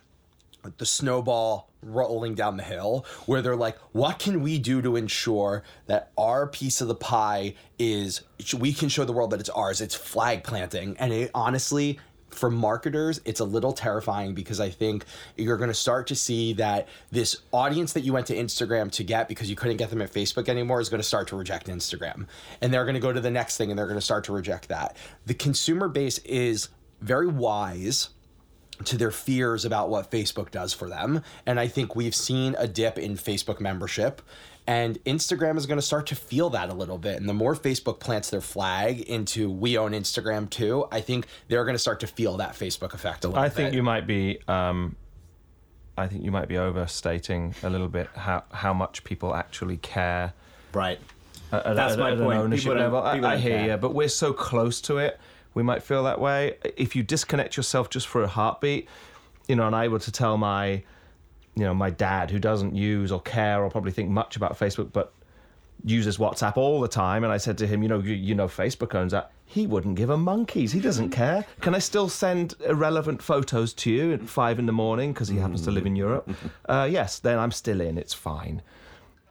the 0.78 0.86
snowball 0.86 1.68
rolling 1.82 2.34
down 2.34 2.56
the 2.56 2.62
hill 2.62 3.04
where 3.26 3.42
they're 3.42 3.56
like 3.56 3.76
what 3.92 4.18
can 4.18 4.40
we 4.40 4.58
do 4.58 4.80
to 4.80 4.96
ensure 4.96 5.62
that 5.86 6.12
our 6.16 6.46
piece 6.46 6.80
of 6.80 6.88
the 6.88 6.94
pie 6.94 7.54
is 7.78 8.22
we 8.58 8.72
can 8.72 8.88
show 8.88 9.04
the 9.04 9.12
world 9.12 9.30
that 9.30 9.40
it's 9.40 9.50
ours 9.50 9.80
it's 9.80 9.94
flag 9.94 10.44
planting? 10.44 10.96
And 10.98 11.12
it 11.12 11.30
honestly 11.34 11.98
for 12.30 12.50
marketers 12.50 13.20
it's 13.26 13.40
a 13.40 13.44
little 13.44 13.74
terrifying 13.74 14.32
because 14.32 14.58
i 14.58 14.70
think 14.70 15.04
you're 15.36 15.58
going 15.58 15.68
to 15.68 15.74
start 15.74 16.06
to 16.06 16.14
see 16.14 16.54
that 16.54 16.88
this 17.10 17.36
audience 17.52 17.92
that 17.92 18.04
you 18.04 18.12
went 18.14 18.26
to 18.26 18.34
instagram 18.34 18.90
to 18.90 19.04
get 19.04 19.28
because 19.28 19.50
you 19.50 19.56
couldn't 19.56 19.76
get 19.76 19.90
them 19.90 20.00
at 20.00 20.10
facebook 20.10 20.48
anymore 20.48 20.80
is 20.80 20.88
going 20.88 21.00
to 21.00 21.06
start 21.06 21.28
to 21.28 21.36
reject 21.36 21.66
instagram. 21.66 22.26
And 22.60 22.72
they're 22.72 22.84
going 22.84 22.94
to 22.94 23.00
go 23.00 23.12
to 23.12 23.20
the 23.20 23.30
next 23.30 23.56
thing 23.56 23.70
and 23.70 23.78
they're 23.78 23.86
going 23.86 23.98
to 23.98 24.04
start 24.04 24.24
to 24.24 24.32
reject 24.32 24.68
that. 24.68 24.96
The 25.26 25.34
consumer 25.34 25.88
base 25.88 26.18
is 26.18 26.68
very 27.00 27.26
wise 27.26 28.10
to 28.84 28.96
their 28.96 29.10
fears 29.10 29.64
about 29.64 29.88
what 29.90 30.10
Facebook 30.10 30.50
does 30.50 30.72
for 30.72 30.88
them. 30.88 31.22
And 31.46 31.60
I 31.60 31.68
think 31.68 31.94
we've 31.94 32.14
seen 32.14 32.56
a 32.58 32.66
dip 32.66 32.98
in 32.98 33.14
Facebook 33.16 33.60
membership. 33.60 34.22
And 34.66 35.02
Instagram 35.04 35.56
is 35.56 35.66
going 35.66 35.78
to 35.78 35.82
start 35.86 36.06
to 36.08 36.14
feel 36.14 36.50
that 36.50 36.70
a 36.70 36.72
little 36.74 36.98
bit. 36.98 37.16
And 37.18 37.28
the 37.28 37.34
more 37.34 37.54
Facebook 37.56 37.98
plants 37.98 38.30
their 38.30 38.40
flag 38.40 39.00
into 39.00 39.50
we 39.50 39.76
own 39.76 39.90
Instagram 39.92 40.48
too, 40.48 40.86
I 40.92 41.00
think 41.00 41.26
they're 41.48 41.64
going 41.64 41.74
to 41.74 41.80
start 41.80 42.00
to 42.00 42.06
feel 42.06 42.36
that 42.36 42.52
Facebook 42.52 42.94
effect 42.94 43.24
a 43.24 43.28
little 43.28 43.42
I 43.42 43.48
bit. 43.48 43.52
I 43.52 43.54
think 43.56 43.74
you 43.74 43.82
might 43.82 44.06
be. 44.06 44.38
Um, 44.48 44.94
I 45.98 46.06
think 46.06 46.24
you 46.24 46.30
might 46.30 46.48
be 46.48 46.56
overstating 46.58 47.54
a 47.62 47.68
little 47.70 47.88
bit 47.88 48.08
how 48.14 48.44
how 48.52 48.72
much 48.72 49.04
people 49.04 49.34
actually 49.34 49.76
care. 49.78 50.32
Right. 50.72 50.98
at- 51.52 51.66
at- 51.66 51.76
That's 51.76 51.92
at- 51.94 51.98
my 51.98 52.12
at 52.12 52.18
point. 52.18 52.38
ownership 52.38 52.64
People 52.72 52.78
level. 52.82 53.02
I, 53.02 53.14
people 53.14 53.26
I 53.28 53.32
don't 53.32 53.40
hear 53.42 53.56
care. 53.58 53.66
you, 53.72 53.76
but 53.76 53.94
we're 53.94 54.08
so 54.08 54.32
close 54.32 54.80
to 54.82 54.98
it. 54.98 55.20
We 55.54 55.62
might 55.62 55.82
feel 55.82 56.04
that 56.04 56.20
way. 56.20 56.56
If 56.76 56.96
you 56.96 57.02
disconnect 57.02 57.56
yourself 57.56 57.90
just 57.90 58.06
for 58.06 58.22
a 58.22 58.28
heartbeat, 58.28 58.88
you 59.48 59.56
know, 59.56 59.66
and 59.66 59.76
I 59.76 59.88
were 59.88 59.98
to 59.98 60.12
tell 60.12 60.36
my, 60.38 60.82
you 61.54 61.64
know, 61.64 61.74
my 61.74 61.90
dad 61.90 62.30
who 62.30 62.38
doesn't 62.38 62.74
use 62.74 63.12
or 63.12 63.20
care 63.20 63.62
or 63.62 63.70
probably 63.70 63.92
think 63.92 64.10
much 64.10 64.36
about 64.36 64.58
Facebook, 64.58 64.92
but 64.92 65.12
uses 65.84 66.16
WhatsApp 66.18 66.56
all 66.56 66.80
the 66.80 66.88
time, 66.88 67.24
and 67.24 67.32
I 67.32 67.36
said 67.38 67.58
to 67.58 67.66
him, 67.66 67.82
you 67.82 67.88
know, 67.88 67.98
you, 67.98 68.14
you 68.14 68.34
know, 68.34 68.46
Facebook 68.46 68.94
owns 68.94 69.12
that. 69.12 69.32
He 69.44 69.66
wouldn't 69.66 69.96
give 69.96 70.08
a 70.10 70.16
monkeys. 70.16 70.72
He 70.72 70.80
doesn't 70.80 71.10
care. 71.10 71.44
Can 71.60 71.74
I 71.74 71.78
still 71.78 72.08
send 72.08 72.54
irrelevant 72.66 73.22
photos 73.22 73.74
to 73.74 73.90
you 73.90 74.12
at 74.12 74.22
five 74.22 74.58
in 74.58 74.66
the 74.66 74.72
morning 74.72 75.12
because 75.12 75.28
he 75.28 75.36
happens 75.38 75.62
to 75.62 75.70
live 75.70 75.86
in 75.86 75.96
Europe? 75.96 76.28
Uh, 76.68 76.88
yes, 76.90 77.18
then 77.18 77.38
I'm 77.38 77.50
still 77.50 77.80
in. 77.80 77.98
It's 77.98 78.14
fine. 78.14 78.62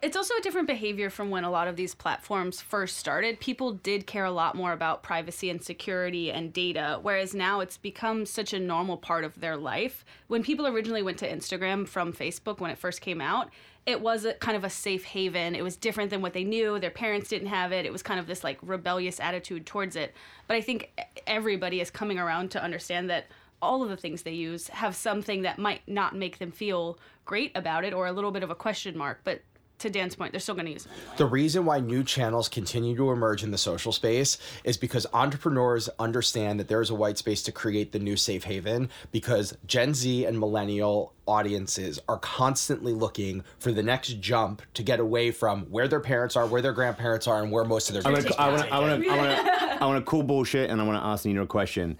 It's 0.01 0.17
also 0.17 0.33
a 0.35 0.41
different 0.41 0.65
behavior 0.65 1.11
from 1.11 1.29
when 1.29 1.43
a 1.43 1.51
lot 1.51 1.67
of 1.67 1.75
these 1.75 1.93
platforms 1.93 2.59
first 2.59 2.97
started. 2.97 3.39
People 3.39 3.73
did 3.73 4.07
care 4.07 4.25
a 4.25 4.31
lot 4.31 4.55
more 4.55 4.73
about 4.73 5.03
privacy 5.03 5.51
and 5.51 5.63
security 5.63 6.31
and 6.31 6.51
data, 6.51 6.97
whereas 7.03 7.35
now 7.35 7.59
it's 7.59 7.77
become 7.77 8.25
such 8.25 8.51
a 8.51 8.59
normal 8.59 8.97
part 8.97 9.23
of 9.23 9.39
their 9.39 9.55
life. 9.55 10.03
When 10.27 10.41
people 10.41 10.65
originally 10.65 11.03
went 11.03 11.19
to 11.19 11.31
Instagram 11.31 11.87
from 11.87 12.13
Facebook 12.13 12.59
when 12.59 12.71
it 12.71 12.79
first 12.79 12.99
came 12.99 13.21
out, 13.21 13.51
it 13.85 14.01
was 14.01 14.25
a 14.25 14.33
kind 14.33 14.57
of 14.57 14.63
a 14.63 14.71
safe 14.71 15.03
haven. 15.03 15.53
It 15.53 15.63
was 15.63 15.75
different 15.75 16.09
than 16.09 16.23
what 16.23 16.33
they 16.33 16.43
knew. 16.43 16.79
Their 16.79 16.89
parents 16.89 17.29
didn't 17.29 17.49
have 17.49 17.71
it. 17.71 17.85
It 17.85 17.91
was 17.91 18.01
kind 18.01 18.19
of 18.19 18.25
this 18.25 18.43
like 18.43 18.57
rebellious 18.63 19.19
attitude 19.19 19.67
towards 19.67 19.95
it. 19.95 20.15
But 20.47 20.57
I 20.57 20.61
think 20.61 20.91
everybody 21.27 21.79
is 21.79 21.91
coming 21.91 22.17
around 22.17 22.49
to 22.51 22.63
understand 22.63 23.07
that 23.11 23.27
all 23.61 23.83
of 23.83 23.89
the 23.89 23.97
things 23.97 24.23
they 24.23 24.33
use 24.33 24.67
have 24.69 24.95
something 24.95 25.43
that 25.43 25.59
might 25.59 25.81
not 25.87 26.15
make 26.15 26.39
them 26.39 26.51
feel 26.51 26.97
great 27.25 27.51
about 27.53 27.83
it 27.83 27.93
or 27.93 28.07
a 28.07 28.11
little 28.11 28.31
bit 28.31 28.41
of 28.41 28.49
a 28.49 28.55
question 28.55 28.97
mark. 28.97 29.21
But 29.23 29.41
to 29.81 29.89
Dan's 29.89 30.15
point, 30.15 30.31
they're 30.31 30.39
still 30.39 30.55
going 30.55 30.65
to 30.67 30.71
use 30.73 30.85
it. 30.85 30.91
The 31.17 31.25
reason 31.25 31.65
why 31.65 31.79
new 31.79 32.03
channels 32.03 32.47
continue 32.47 32.95
to 32.95 33.11
emerge 33.11 33.43
in 33.43 33.51
the 33.51 33.57
social 33.57 33.91
space 33.91 34.37
is 34.63 34.77
because 34.77 35.05
entrepreneurs 35.13 35.89
understand 35.99 36.59
that 36.59 36.67
there 36.67 36.81
is 36.81 36.89
a 36.89 36.95
white 36.95 37.17
space 37.17 37.43
to 37.43 37.51
create 37.51 37.91
the 37.91 37.99
new 37.99 38.15
safe 38.15 38.43
haven 38.43 38.89
because 39.11 39.57
Gen 39.65 39.93
Z 39.93 40.25
and 40.25 40.39
millennial 40.39 41.13
audiences 41.27 41.99
are 42.07 42.17
constantly 42.17 42.93
looking 42.93 43.43
for 43.59 43.71
the 43.71 43.83
next 43.83 44.19
jump 44.19 44.61
to 44.73 44.83
get 44.83 44.99
away 44.99 45.31
from 45.31 45.63
where 45.65 45.87
their 45.87 45.99
parents 45.99 46.35
are, 46.35 46.45
where 46.45 46.61
their 46.61 46.73
grandparents 46.73 47.27
are, 47.27 47.41
and 47.41 47.51
where 47.51 47.63
most 47.63 47.89
of 47.89 47.93
their 47.93 48.05
I 48.05 48.11
want 48.11 48.27
to, 48.27 48.41
I 48.41 48.49
want 48.49 48.63
to, 48.63 48.73
I 48.73 48.79
want 48.79 49.03
to, 49.03 49.09
I 49.09 49.17
want 49.17 49.47
to, 49.47 49.51
I 49.83 49.85
want 49.85 50.05
to 50.05 50.09
cool 50.09 50.23
bullshit, 50.23 50.69
and 50.69 50.81
I 50.81 50.83
want 50.83 51.01
to 51.01 51.05
ask 51.05 51.25
Nina 51.25 51.43
a 51.43 51.47
question. 51.47 51.97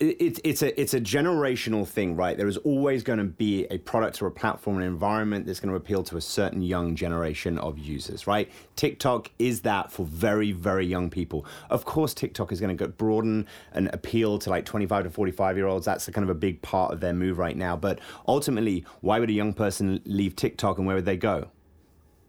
It's 0.00 0.38
it's 0.44 0.62
a 0.62 0.80
it's 0.80 0.94
a 0.94 1.00
generational 1.00 1.84
thing, 1.84 2.14
right? 2.14 2.36
There 2.36 2.46
is 2.46 2.56
always 2.58 3.02
going 3.02 3.18
to 3.18 3.24
be 3.24 3.66
a 3.66 3.78
product 3.78 4.22
or 4.22 4.28
a 4.28 4.30
platform, 4.30 4.76
an 4.76 4.84
environment 4.84 5.44
that's 5.44 5.58
going 5.58 5.70
to 5.70 5.76
appeal 5.76 6.04
to 6.04 6.16
a 6.16 6.20
certain 6.20 6.62
young 6.62 6.94
generation 6.94 7.58
of 7.58 7.78
users, 7.78 8.28
right? 8.28 8.48
TikTok 8.76 9.32
is 9.40 9.62
that 9.62 9.90
for 9.90 10.06
very 10.06 10.52
very 10.52 10.86
young 10.86 11.10
people. 11.10 11.44
Of 11.68 11.84
course, 11.84 12.14
TikTok 12.14 12.52
is 12.52 12.60
going 12.60 12.76
to 12.76 12.86
broaden 12.86 13.48
and 13.72 13.90
appeal 13.92 14.38
to 14.38 14.50
like 14.50 14.64
25 14.64 15.04
to 15.04 15.10
45 15.10 15.56
year 15.56 15.66
olds. 15.66 15.86
That's 15.86 16.08
kind 16.10 16.22
of 16.22 16.30
a 16.30 16.38
big 16.38 16.62
part 16.62 16.92
of 16.92 17.00
their 17.00 17.12
move 17.12 17.38
right 17.38 17.56
now. 17.56 17.76
But 17.76 17.98
ultimately, 18.28 18.84
why 19.00 19.18
would 19.18 19.30
a 19.30 19.32
young 19.32 19.52
person 19.52 20.00
leave 20.04 20.36
TikTok 20.36 20.78
and 20.78 20.86
where 20.86 20.94
would 20.94 21.06
they 21.06 21.16
go? 21.16 21.48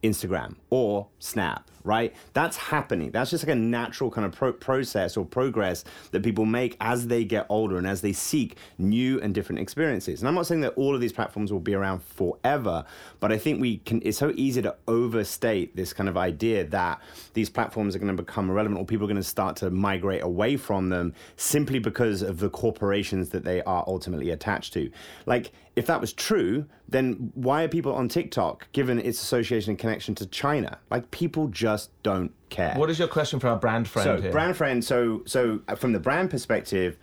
Instagram 0.03 0.55
or 0.69 1.07
Snap, 1.19 1.69
right? 1.83 2.15
That's 2.33 2.55
happening. 2.55 3.11
That's 3.11 3.29
just 3.31 3.43
like 3.43 3.55
a 3.55 3.59
natural 3.59 4.11
kind 4.11 4.25
of 4.25 4.31
pro- 4.31 4.53
process 4.53 5.17
or 5.17 5.25
progress 5.25 5.83
that 6.11 6.23
people 6.23 6.45
make 6.45 6.77
as 6.79 7.07
they 7.07 7.23
get 7.23 7.45
older 7.49 7.77
and 7.77 7.87
as 7.87 8.01
they 8.01 8.13
seek 8.13 8.57
new 8.77 9.19
and 9.21 9.33
different 9.33 9.59
experiences. 9.59 10.21
And 10.21 10.27
I'm 10.27 10.35
not 10.35 10.45
saying 10.45 10.61
that 10.61 10.73
all 10.75 10.95
of 10.95 11.01
these 11.01 11.13
platforms 11.13 11.51
will 11.51 11.59
be 11.59 11.73
around 11.73 12.03
forever, 12.03 12.85
but 13.19 13.31
I 13.31 13.37
think 13.37 13.59
we 13.59 13.77
can. 13.77 14.01
It's 14.03 14.17
so 14.17 14.31
easy 14.35 14.61
to 14.61 14.75
overstate 14.87 15.75
this 15.75 15.91
kind 15.93 16.07
of 16.07 16.17
idea 16.17 16.63
that 16.65 17.01
these 17.33 17.49
platforms 17.49 17.95
are 17.95 17.99
going 17.99 18.15
to 18.15 18.21
become 18.21 18.49
irrelevant 18.49 18.79
or 18.79 18.85
people 18.85 19.05
are 19.05 19.09
going 19.09 19.17
to 19.17 19.23
start 19.23 19.55
to 19.57 19.69
migrate 19.69 20.23
away 20.23 20.57
from 20.57 20.89
them 20.89 21.13
simply 21.35 21.79
because 21.79 22.21
of 22.21 22.39
the 22.39 22.49
corporations 22.49 23.29
that 23.29 23.43
they 23.43 23.61
are 23.63 23.83
ultimately 23.87 24.29
attached 24.29 24.73
to. 24.73 24.91
Like 25.25 25.51
if 25.79 25.85
that 25.85 26.01
was 26.01 26.11
true, 26.11 26.65
then 26.89 27.31
why 27.35 27.63
are 27.63 27.69
people 27.69 27.93
on 27.93 28.09
TikTok 28.09 28.69
given 28.73 28.99
its 28.99 29.21
association 29.21 29.71
and 29.71 29.79
connection 29.79 30.13
to 30.15 30.25
China? 30.27 30.58
Like 30.89 31.09
people 31.11 31.47
just 31.47 31.91
don't 32.03 32.31
care. 32.49 32.75
What 32.75 32.89
is 32.89 32.99
your 32.99 33.07
question 33.07 33.39
for 33.39 33.47
our 33.47 33.57
brand 33.57 33.87
friend 33.87 34.05
so 34.05 34.21
here? 34.21 34.31
brand 34.31 34.57
friend? 34.57 34.83
So 34.83 35.23
so 35.25 35.61
uh, 35.67 35.75
from 35.75 35.93
the 35.93 35.99
brand 35.99 36.29
perspective. 36.29 36.97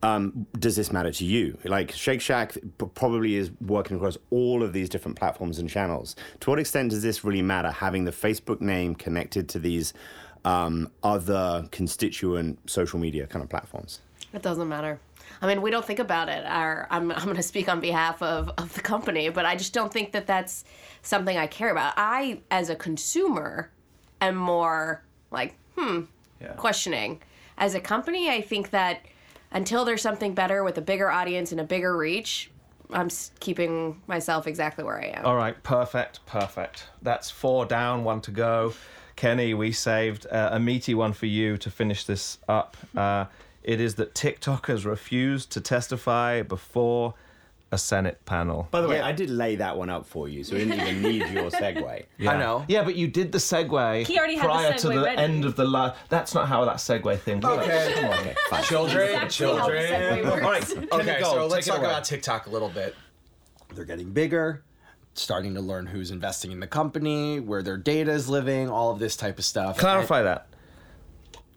Um, 0.00 0.46
does 0.56 0.76
this 0.76 0.92
matter 0.92 1.10
to 1.10 1.24
you? 1.24 1.58
Like 1.64 1.90
Shake 1.90 2.20
Shack 2.20 2.56
probably 2.94 3.34
is 3.34 3.50
working 3.60 3.96
across 3.96 4.16
all 4.30 4.62
of 4.62 4.72
these 4.72 4.88
different 4.88 5.18
platforms 5.18 5.58
and 5.58 5.68
channels. 5.68 6.14
To 6.38 6.50
what 6.50 6.60
extent 6.60 6.90
does 6.90 7.02
this 7.02 7.24
really 7.24 7.42
matter? 7.42 7.72
Having 7.72 8.04
the 8.04 8.12
Facebook 8.12 8.60
name 8.60 8.94
connected 8.94 9.48
to 9.48 9.58
these 9.58 9.94
um, 10.44 10.90
other 11.02 11.66
constituent 11.72 12.58
social 12.70 13.00
media 13.00 13.26
kind 13.26 13.42
of 13.42 13.50
platforms. 13.50 14.00
It 14.32 14.42
doesn't 14.42 14.68
matter. 14.68 15.00
I 15.40 15.46
mean, 15.46 15.62
we 15.62 15.70
don't 15.70 15.84
think 15.84 15.98
about 15.98 16.28
it. 16.28 16.44
Our, 16.44 16.86
I'm, 16.90 17.10
I'm 17.12 17.24
going 17.24 17.36
to 17.36 17.42
speak 17.42 17.68
on 17.68 17.80
behalf 17.80 18.20
of, 18.22 18.50
of 18.58 18.74
the 18.74 18.80
company, 18.80 19.28
but 19.28 19.44
I 19.46 19.56
just 19.56 19.72
don't 19.72 19.92
think 19.92 20.12
that 20.12 20.26
that's 20.26 20.64
something 21.02 21.36
I 21.36 21.46
care 21.46 21.70
about. 21.70 21.94
I, 21.96 22.40
as 22.50 22.70
a 22.70 22.76
consumer, 22.76 23.70
am 24.20 24.34
more 24.36 25.02
like, 25.30 25.54
hmm, 25.76 26.02
Yeah. 26.40 26.52
questioning. 26.54 27.22
As 27.56 27.74
a 27.74 27.80
company, 27.80 28.28
I 28.30 28.40
think 28.40 28.70
that 28.70 29.00
until 29.52 29.84
there's 29.84 30.02
something 30.02 30.34
better 30.34 30.62
with 30.64 30.76
a 30.78 30.82
bigger 30.82 31.10
audience 31.10 31.52
and 31.52 31.60
a 31.60 31.64
bigger 31.64 31.96
reach, 31.96 32.50
I'm 32.90 33.08
keeping 33.40 34.00
myself 34.06 34.46
exactly 34.46 34.82
where 34.84 34.98
I 35.00 35.06
am. 35.16 35.24
All 35.26 35.36
right, 35.36 35.60
perfect, 35.62 36.24
perfect. 36.26 36.84
That's 37.02 37.30
four 37.30 37.66
down, 37.66 38.02
one 38.04 38.20
to 38.22 38.30
go. 38.30 38.74
Kenny, 39.16 39.52
we 39.54 39.72
saved 39.72 40.26
uh, 40.30 40.50
a 40.52 40.60
meaty 40.60 40.94
one 40.94 41.12
for 41.12 41.26
you 41.26 41.56
to 41.58 41.70
finish 41.70 42.04
this 42.04 42.38
up. 42.48 42.76
Uh, 42.96 43.26
it 43.68 43.80
is 43.80 43.94
that 43.96 44.14
TikTok 44.14 44.66
has 44.68 44.84
refused 44.86 45.52
to 45.52 45.60
testify 45.60 46.40
before 46.42 47.12
a 47.70 47.76
Senate 47.76 48.24
panel. 48.24 48.66
By 48.70 48.80
the 48.80 48.88
way, 48.88 48.98
I 48.98 49.12
did 49.12 49.28
lay 49.28 49.56
that 49.56 49.76
one 49.76 49.90
up 49.90 50.06
for 50.06 50.26
you, 50.26 50.42
so 50.42 50.56
I 50.56 50.60
didn't 50.60 50.80
even 50.80 51.02
need 51.02 51.26
your 51.28 51.50
segue. 51.50 52.06
Yeah. 52.18 52.30
I 52.32 52.38
know. 52.38 52.64
Yeah, 52.66 52.82
but 52.82 52.96
you 52.96 53.08
did 53.08 53.30
the 53.30 53.36
segue 53.38 54.06
He 54.06 54.18
already 54.18 54.36
had 54.36 54.44
the 54.44 54.48
prior 54.48 54.72
to 54.72 54.88
the 54.88 55.02
ready. 55.02 55.18
end 55.22 55.44
of 55.44 55.54
the 55.54 55.66
la 55.66 55.94
That's 56.08 56.32
not 56.34 56.48
how 56.48 56.64
that 56.64 56.76
segue 56.76 57.18
thing 57.20 57.40
works. 57.40 57.62
Okay. 57.66 57.92
Come 57.94 58.04
on. 58.06 58.34
Fine. 58.48 58.62
Children, 58.64 59.22
Exactly 59.22 59.46
how 59.58 59.66
the 59.66 59.72
segue 59.74 60.20
children. 60.22 60.30
All 60.30 60.50
right, 60.50 60.92
Okay, 60.94 61.20
go. 61.20 61.30
so 61.32 61.46
let's 61.46 61.66
talk 61.66 61.78
away. 61.80 61.86
about 61.88 62.04
TikTok 62.04 62.46
a 62.46 62.50
little 62.50 62.70
bit. 62.70 62.94
They're 63.74 63.84
getting 63.84 64.12
bigger, 64.12 64.62
starting 65.12 65.52
to 65.54 65.60
learn 65.60 65.84
who's 65.84 66.10
investing 66.10 66.52
in 66.52 66.60
the 66.60 66.66
company, 66.66 67.38
where 67.38 67.62
their 67.62 67.76
data 67.76 68.12
is 68.12 68.30
living, 68.30 68.70
all 68.70 68.90
of 68.92 68.98
this 68.98 69.14
type 69.14 69.38
of 69.38 69.44
stuff. 69.44 69.76
Clarify 69.76 70.22
that. 70.22 70.46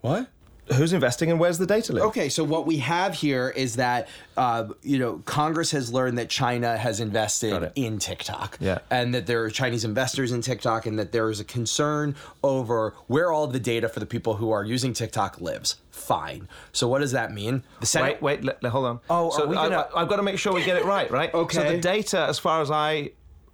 What? 0.02 0.28
Who's 0.76 0.93
investing 0.93 1.30
and 1.30 1.39
where's 1.39 1.58
the 1.58 1.65
data 1.65 1.91
live? 1.91 2.04
Okay, 2.06 2.30
so 2.30 2.43
what 2.43 2.65
we 2.65 2.78
have 2.78 3.13
here 3.13 3.50
is 3.50 3.76
that 3.76 4.08
uh, 4.38 4.65
you 4.84 5.00
know 5.00 5.21
Congress 5.26 5.71
has 5.71 5.91
learned 5.91 6.17
that 6.17 6.30
China 6.30 6.78
has 6.78 7.00
invested 7.00 7.71
in 7.76 8.00
TikTok, 8.00 8.58
Yeah. 8.62 8.80
and 8.89 9.13
that 9.13 9.26
there 9.28 9.43
are 9.43 9.50
Chinese 9.50 9.84
investors 9.84 10.32
in 10.32 10.41
TikTok, 10.41 10.86
and 10.86 10.97
that 10.97 11.12
there 11.12 11.30
is 11.30 11.39
a 11.39 11.43
concern 11.43 12.15
over 12.43 12.93
where 13.08 13.32
all 13.32 13.47
the 13.47 13.60
data 13.60 13.89
for 13.89 14.00
the 14.00 14.06
people 14.06 14.36
who 14.36 14.52
are 14.52 14.63
using 14.63 14.93
TikTok 14.93 15.41
lives. 15.41 15.76
Fine. 15.89 16.47
So 16.71 16.88
what 16.88 17.00
does 17.00 17.12
that 17.12 17.34
mean? 17.34 17.63
The 17.82 17.86
Senate. 17.86 18.21
Wait, 18.21 18.43
wait, 18.43 18.62
let- 18.63 18.71
hold 18.71 18.86
on. 18.86 19.00
Oh, 19.10 19.26
are 19.28 19.32
so 19.32 19.45
we 19.47 19.58
I, 19.58 19.67
gonna- 19.69 19.88
I, 19.95 20.00
have 20.02 20.10
got 20.10 20.17
to 20.17 20.24
make 20.24 20.39
sure 20.39 20.54
we 20.54 20.63
get 20.63 20.78
it 20.78 20.86
right, 20.86 21.12
right? 21.12 21.34
Okay. 21.34 21.58
So 21.58 21.63
the 21.69 21.78
data, 21.80 22.21
as 22.30 22.39
far 22.39 22.62
as 22.62 22.71
I 22.71 23.12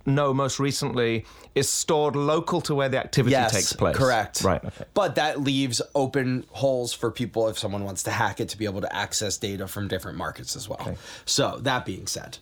know 0.08 0.34
most 0.34 0.60
recently, 0.60 1.26
is 1.54 1.70
stored 1.70 2.16
local 2.16 2.62
to 2.62 2.74
where 2.74 2.90
the 2.90 2.98
activity 2.98 3.34
Yes, 3.34 3.52
takes 3.52 3.74
place. 3.74 3.96
correct. 3.96 4.42
Right, 4.44 4.64
okay. 4.64 4.86
But 4.94 5.16
that 5.16 5.42
leaves 5.42 5.82
open 5.94 6.46
holes 6.52 6.94
for 6.94 7.12
people 7.12 7.48
if 7.50 7.60
someone 7.60 7.84
wants 7.84 8.04
to 8.04 8.12
hack 8.12 8.40
it 8.40 8.50
to 8.50 8.58
be 8.58 8.66
able 8.66 8.82
to 8.82 8.96
access 8.96 9.38
data 9.38 9.68
from 9.68 9.88
different 9.88 10.18
markets 10.18 10.56
as 10.56 10.68
well. 10.68 10.98
So 11.26 11.60
that 11.62 11.86
being 11.86 12.08
said, 12.08 12.40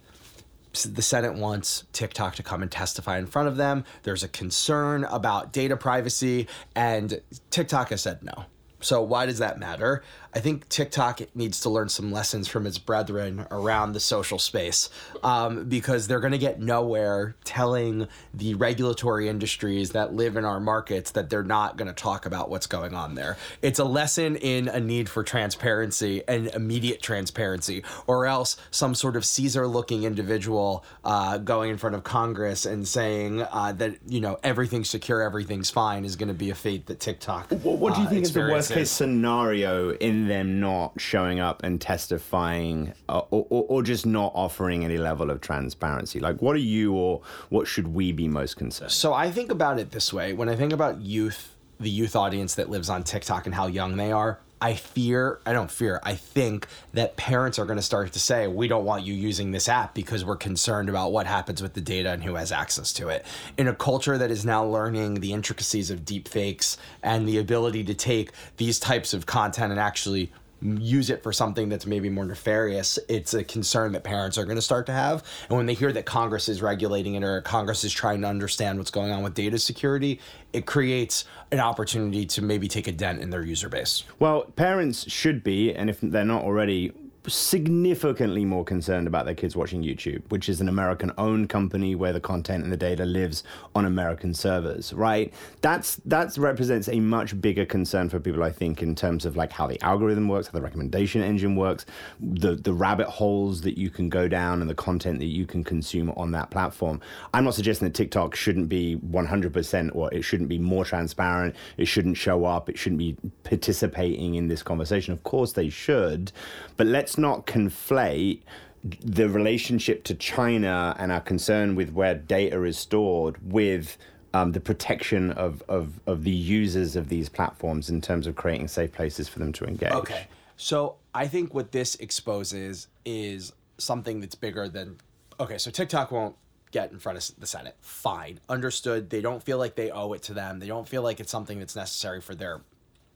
the 0.89 1.01
Senate 1.01 1.35
wants 1.35 1.85
TikTok 1.93 2.35
to 2.35 2.43
come 2.43 2.61
and 2.61 2.69
testify 2.71 3.17
in 3.17 3.25
front 3.27 3.47
of 3.47 3.55
them. 3.57 3.83
There's 4.03 4.23
a 4.23 4.27
concern 4.27 5.03
about 5.05 5.51
data 5.53 5.75
privacy, 5.77 6.47
and 6.75 7.21
TikTok 7.49 7.89
has 7.89 8.01
said 8.01 8.23
no. 8.23 8.45
So 8.81 9.01
why 9.01 9.25
does 9.25 9.39
that 9.39 9.57
matter? 9.57 10.03
I 10.35 10.39
think 10.41 10.67
TikTok 10.67 11.21
needs 11.33 11.61
to 11.61 11.69
learn 11.69 11.87
some 11.87 12.11
lessons 12.11 12.49
from 12.49 12.67
its 12.67 12.77
brethren 12.77 13.47
around 13.51 13.93
the 13.93 14.01
social 14.01 14.37
space 14.37 14.89
um, 15.23 15.63
because 15.69 16.07
they're 16.07 16.19
going 16.19 16.33
to 16.33 16.37
get 16.37 16.59
nowhere 16.59 17.35
telling 17.45 18.09
the 18.33 18.53
regulatory 18.55 19.29
industries 19.29 19.91
that 19.91 20.13
live 20.13 20.35
in 20.35 20.43
our 20.43 20.59
markets 20.59 21.11
that 21.11 21.29
they're 21.29 21.41
not 21.41 21.77
going 21.77 21.87
to 21.87 21.93
talk 21.93 22.25
about 22.25 22.49
what's 22.49 22.67
going 22.67 22.93
on 22.93 23.15
there. 23.15 23.37
It's 23.61 23.79
a 23.79 23.85
lesson 23.85 24.35
in 24.35 24.67
a 24.67 24.79
need 24.81 25.07
for 25.07 25.23
transparency 25.23 26.21
and 26.27 26.47
immediate 26.47 27.01
transparency, 27.01 27.85
or 28.05 28.25
else 28.25 28.57
some 28.71 28.93
sort 28.93 29.15
of 29.15 29.23
Caesar-looking 29.23 30.03
individual 30.03 30.83
uh, 31.05 31.37
going 31.37 31.71
in 31.71 31.77
front 31.77 31.95
of 31.95 32.03
Congress 32.03 32.65
and 32.65 32.85
saying 32.85 33.41
uh, 33.41 33.71
that 33.77 33.95
you 34.05 34.19
know 34.19 34.37
everything's 34.43 34.89
secure, 34.89 35.21
everything's 35.21 35.69
fine 35.69 36.03
is 36.03 36.17
going 36.17 36.27
to 36.27 36.33
be 36.33 36.49
a 36.49 36.55
fate 36.55 36.87
that 36.87 36.99
TikTok. 36.99 37.51
What, 37.51 37.77
what 37.77 37.95
do 37.95 38.01
you 38.01 38.07
uh, 38.07 38.09
think 38.09 38.23
is 38.23 38.33
the 38.33 38.41
worst 38.41 38.73
case 38.73 38.91
scenario 38.91 39.91
in 39.93 40.24
them 40.27 40.59
not 40.59 40.99
showing 40.99 41.39
up 41.39 41.63
and 41.63 41.79
testifying, 41.79 42.93
uh, 43.09 43.19
or, 43.29 43.47
or, 43.49 43.65
or 43.69 43.83
just 43.83 44.05
not 44.05 44.31
offering 44.35 44.83
any 44.83 44.97
level 44.97 45.29
of 45.31 45.41
transparency? 45.41 46.19
Like, 46.19 46.41
what 46.41 46.55
are 46.55 46.59
you, 46.59 46.93
or 46.93 47.21
what 47.49 47.67
should 47.67 47.89
we 47.89 48.11
be 48.11 48.27
most 48.27 48.57
concerned? 48.57 48.91
So 48.91 49.13
I 49.13 49.31
think 49.31 49.51
about 49.51 49.79
it 49.79 49.91
this 49.91 50.11
way: 50.13 50.33
when 50.33 50.49
I 50.49 50.55
think 50.55 50.73
about 50.73 51.01
youth, 51.01 51.55
the 51.79 51.89
youth 51.89 52.15
audience 52.15 52.55
that 52.55 52.69
lives 52.69 52.89
on 52.89 53.03
TikTok 53.03 53.45
and 53.45 53.55
how 53.55 53.67
young 53.67 53.97
they 53.97 54.11
are, 54.11 54.39
I 54.61 54.75
fear, 54.75 55.39
I 55.45 55.53
don't 55.53 55.69
fear, 55.69 55.99
I 56.03 56.15
think 56.15 56.67
that 56.93 57.17
parents 57.17 57.59
are 57.59 57.65
going 57.65 57.77
to 57.77 57.83
start 57.83 58.13
to 58.13 58.19
say, 58.19 58.47
we 58.47 58.67
don't 58.67 58.85
want 58.85 59.03
you 59.03 59.13
using 59.13 59.51
this 59.51 59.67
app 59.67 59.93
because 59.93 60.23
we're 60.23 60.37
concerned 60.37 60.89
about 60.89 61.11
what 61.11 61.27
happens 61.27 61.61
with 61.61 61.73
the 61.73 61.81
data 61.81 62.11
and 62.11 62.23
who 62.23 62.35
has 62.35 62.51
access 62.51 62.93
to 62.93 63.09
it. 63.09 63.25
In 63.57 63.67
a 63.67 63.75
culture 63.75 64.17
that 64.17 64.31
is 64.31 64.45
now 64.45 64.63
learning 64.63 65.15
the 65.15 65.33
intricacies 65.33 65.91
of 65.91 66.05
deepfakes 66.05 66.77
and 67.03 67.27
the 67.27 67.37
ability 67.37 67.83
to 67.83 67.93
take 67.93 68.31
these 68.57 68.79
types 68.79 69.13
of 69.13 69.25
content 69.25 69.71
and 69.71 69.79
actually 69.79 70.31
use 70.65 71.09
it 71.09 71.23
for 71.23 71.31
something 71.31 71.69
that's 71.69 71.85
maybe 71.85 72.09
more 72.09 72.25
nefarious, 72.25 72.99
it's 73.07 73.33
a 73.33 73.43
concern 73.43 73.91
that 73.93 74.03
parents 74.03 74.37
are 74.37 74.45
going 74.45 74.55
to 74.55 74.61
start 74.61 74.85
to 74.87 74.91
have. 74.91 75.23
And 75.49 75.57
when 75.57 75.65
they 75.65 75.73
hear 75.73 75.91
that 75.91 76.05
Congress 76.05 76.49
is 76.49 76.61
regulating 76.61 77.15
it 77.15 77.23
or 77.23 77.41
Congress 77.41 77.83
is 77.83 77.93
trying 77.93 78.21
to 78.21 78.27
understand 78.27 78.77
what's 78.77 78.91
going 78.91 79.11
on 79.11 79.23
with 79.23 79.33
data 79.33 79.59
security, 79.59 80.19
it 80.53 80.65
creates 80.65 81.25
an 81.51 81.59
opportunity 81.59 82.25
to 82.25 82.41
maybe 82.41 82.67
take 82.67 82.87
a 82.87 82.91
dent 82.91 83.21
in 83.21 83.29
their 83.29 83.43
user 83.43 83.69
base. 83.69 84.03
Well, 84.19 84.43
parents 84.55 85.09
should 85.11 85.43
be, 85.43 85.73
and 85.73 85.89
if 85.89 85.99
they're 86.01 86.25
not 86.25 86.43
already, 86.43 86.91
significantly 87.27 88.45
more 88.45 88.63
concerned 88.63 89.07
about 89.07 89.25
their 89.25 89.35
kids 89.35 89.55
watching 89.55 89.83
YouTube, 89.83 90.21
which 90.29 90.49
is 90.49 90.61
an 90.61 90.69
American 90.69 91.11
owned 91.17 91.49
company 91.49 91.95
where 91.95 92.13
the 92.13 92.19
content 92.19 92.63
and 92.63 92.71
the 92.71 92.77
data 92.77 93.05
lives 93.05 93.43
on 93.73 93.85
American 93.85 94.33
servers, 94.33 94.93
right? 94.93 95.33
That's 95.61 95.95
that 96.05 96.37
represents 96.37 96.87
a 96.89 96.99
much 96.99 97.39
bigger 97.39 97.65
concern 97.65 98.09
for 98.09 98.19
people, 98.19 98.43
I 98.43 98.51
think, 98.51 98.81
in 98.81 98.95
terms 98.95 99.25
of 99.25 99.35
like 99.35 99.51
how 99.51 99.67
the 99.67 99.81
algorithm 99.83 100.27
works, 100.27 100.47
how 100.47 100.53
the 100.53 100.61
recommendation 100.61 101.21
engine 101.21 101.55
works, 101.55 101.85
the 102.19 102.55
the 102.55 102.73
rabbit 102.73 103.07
holes 103.07 103.61
that 103.61 103.77
you 103.77 103.89
can 103.89 104.09
go 104.09 104.27
down 104.27 104.61
and 104.61 104.69
the 104.69 104.75
content 104.75 105.19
that 105.19 105.25
you 105.25 105.45
can 105.45 105.63
consume 105.63 106.11
on 106.11 106.31
that 106.31 106.51
platform. 106.51 107.01
I'm 107.33 107.43
not 107.43 107.55
suggesting 107.55 107.87
that 107.87 107.93
TikTok 107.93 108.35
shouldn't 108.35 108.69
be 108.69 108.97
100% 108.97 109.95
or 109.95 110.13
it 110.13 110.23
shouldn't 110.23 110.49
be 110.49 110.59
more 110.59 110.85
transparent, 110.85 111.55
it 111.77 111.85
shouldn't 111.85 112.17
show 112.17 112.45
up, 112.45 112.69
it 112.69 112.77
shouldn't 112.77 112.99
be 112.99 113.17
participating 113.43 114.35
in 114.35 114.47
this 114.47 114.63
conversation. 114.63 115.13
Of 115.13 115.23
course 115.23 115.53
they 115.53 115.69
should, 115.69 116.31
but 116.77 116.87
let's 116.87 117.14
not 117.17 117.45
conflate 117.45 118.41
the 118.83 119.27
relationship 119.27 120.03
to 120.03 120.13
China 120.13 120.95
and 120.99 121.11
our 121.11 121.21
concern 121.21 121.75
with 121.75 121.91
where 121.91 122.13
data 122.13 122.63
is 122.63 122.77
stored 122.77 123.37
with 123.51 123.97
um, 124.33 124.51
the 124.51 124.59
protection 124.59 125.31
of, 125.31 125.63
of, 125.67 125.99
of 126.05 126.23
the 126.23 126.31
users 126.31 126.95
of 126.95 127.09
these 127.09 127.29
platforms 127.29 127.89
in 127.89 128.01
terms 128.01 128.27
of 128.27 128.35
creating 128.35 128.67
safe 128.67 128.91
places 128.91 129.27
for 129.27 129.39
them 129.39 129.51
to 129.53 129.65
engage. 129.65 129.91
Okay. 129.91 130.27
So 130.57 130.97
I 131.13 131.27
think 131.27 131.53
what 131.53 131.71
this 131.71 131.95
exposes 131.95 132.87
is 133.05 133.53
something 133.77 134.19
that's 134.19 134.35
bigger 134.35 134.69
than. 134.69 134.97
Okay, 135.39 135.57
so 135.57 135.71
TikTok 135.71 136.11
won't 136.11 136.35
get 136.71 136.91
in 136.91 136.99
front 136.99 137.17
of 137.17 137.39
the 137.39 137.47
Senate. 137.47 137.75
Fine, 137.81 138.39
understood. 138.49 139.09
They 139.09 139.21
don't 139.21 139.41
feel 139.41 139.57
like 139.57 139.75
they 139.75 139.91
owe 139.91 140.13
it 140.13 140.23
to 140.23 140.33
them. 140.33 140.59
They 140.59 140.67
don't 140.67 140.87
feel 140.87 141.01
like 141.01 141.19
it's 141.19 141.31
something 141.31 141.59
that's 141.59 141.75
necessary 141.75 142.21
for 142.21 142.35
their 142.35 142.61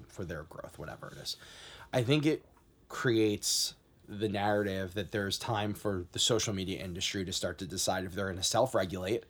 for 0.08 0.26
their 0.26 0.44
growth, 0.44 0.80
whatever 0.80 1.12
it 1.16 1.18
is. 1.22 1.38
I 1.94 2.04
think 2.04 2.26
it 2.26 2.44
creates 2.88 3.76
the 4.10 4.28
narrative 4.28 4.96
that 4.96 5.12
there's 5.12 5.38
time 5.38 5.74
for 5.74 6.06
the 6.14 6.20
social 6.20 6.54
media 6.54 6.84
industry 6.84 7.24
to 7.24 7.32
start 7.32 7.60
to 7.60 7.66
decide 7.66 8.04
if 8.06 8.14
they're 8.14 8.26
going 8.26 8.38
to 8.38 8.44
self-regulate 8.44 9.26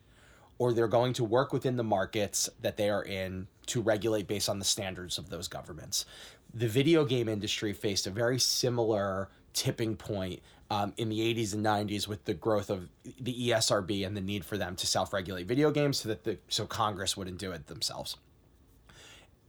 or 0.58 0.74
they're 0.74 0.88
going 0.88 1.14
to 1.14 1.24
work 1.24 1.52
within 1.52 1.76
the 1.76 1.84
markets 1.84 2.50
that 2.62 2.78
they 2.78 2.90
are 2.90 3.04
in 3.04 3.48
to 3.66 3.82
regulate 3.82 4.28
based 4.28 4.50
on 4.50 4.60
the 4.60 4.66
standards 4.66 5.18
of 5.18 5.30
those 5.30 5.48
governments. 5.48 6.06
The 6.54 6.68
video 6.68 7.06
game 7.06 7.28
industry 7.28 7.74
faced 7.74 8.08
a 8.08 8.10
very 8.10 8.40
similar 8.40 9.30
tipping 9.54 9.96
point 9.96 10.42
um, 10.70 10.94
in 10.98 11.10
the 11.10 11.20
80s 11.34 11.54
and 11.54 11.66
90s 11.66 12.08
with 12.08 12.26
the 12.26 12.34
growth 12.34 12.70
of 12.70 12.90
the 13.20 13.50
ESRB 13.50 14.06
and 14.06 14.16
the 14.16 14.22
need 14.22 14.46
for 14.46 14.58
them 14.58 14.76
to 14.76 14.88
self-regulate 14.88 15.48
video 15.48 15.72
games 15.72 16.00
so 16.00 16.10
that 16.10 16.24
the 16.24 16.38
so 16.48 16.66
Congress 16.66 17.18
wouldn't 17.18 17.38
do 17.38 17.52
it 17.52 17.68
themselves. 17.68 18.18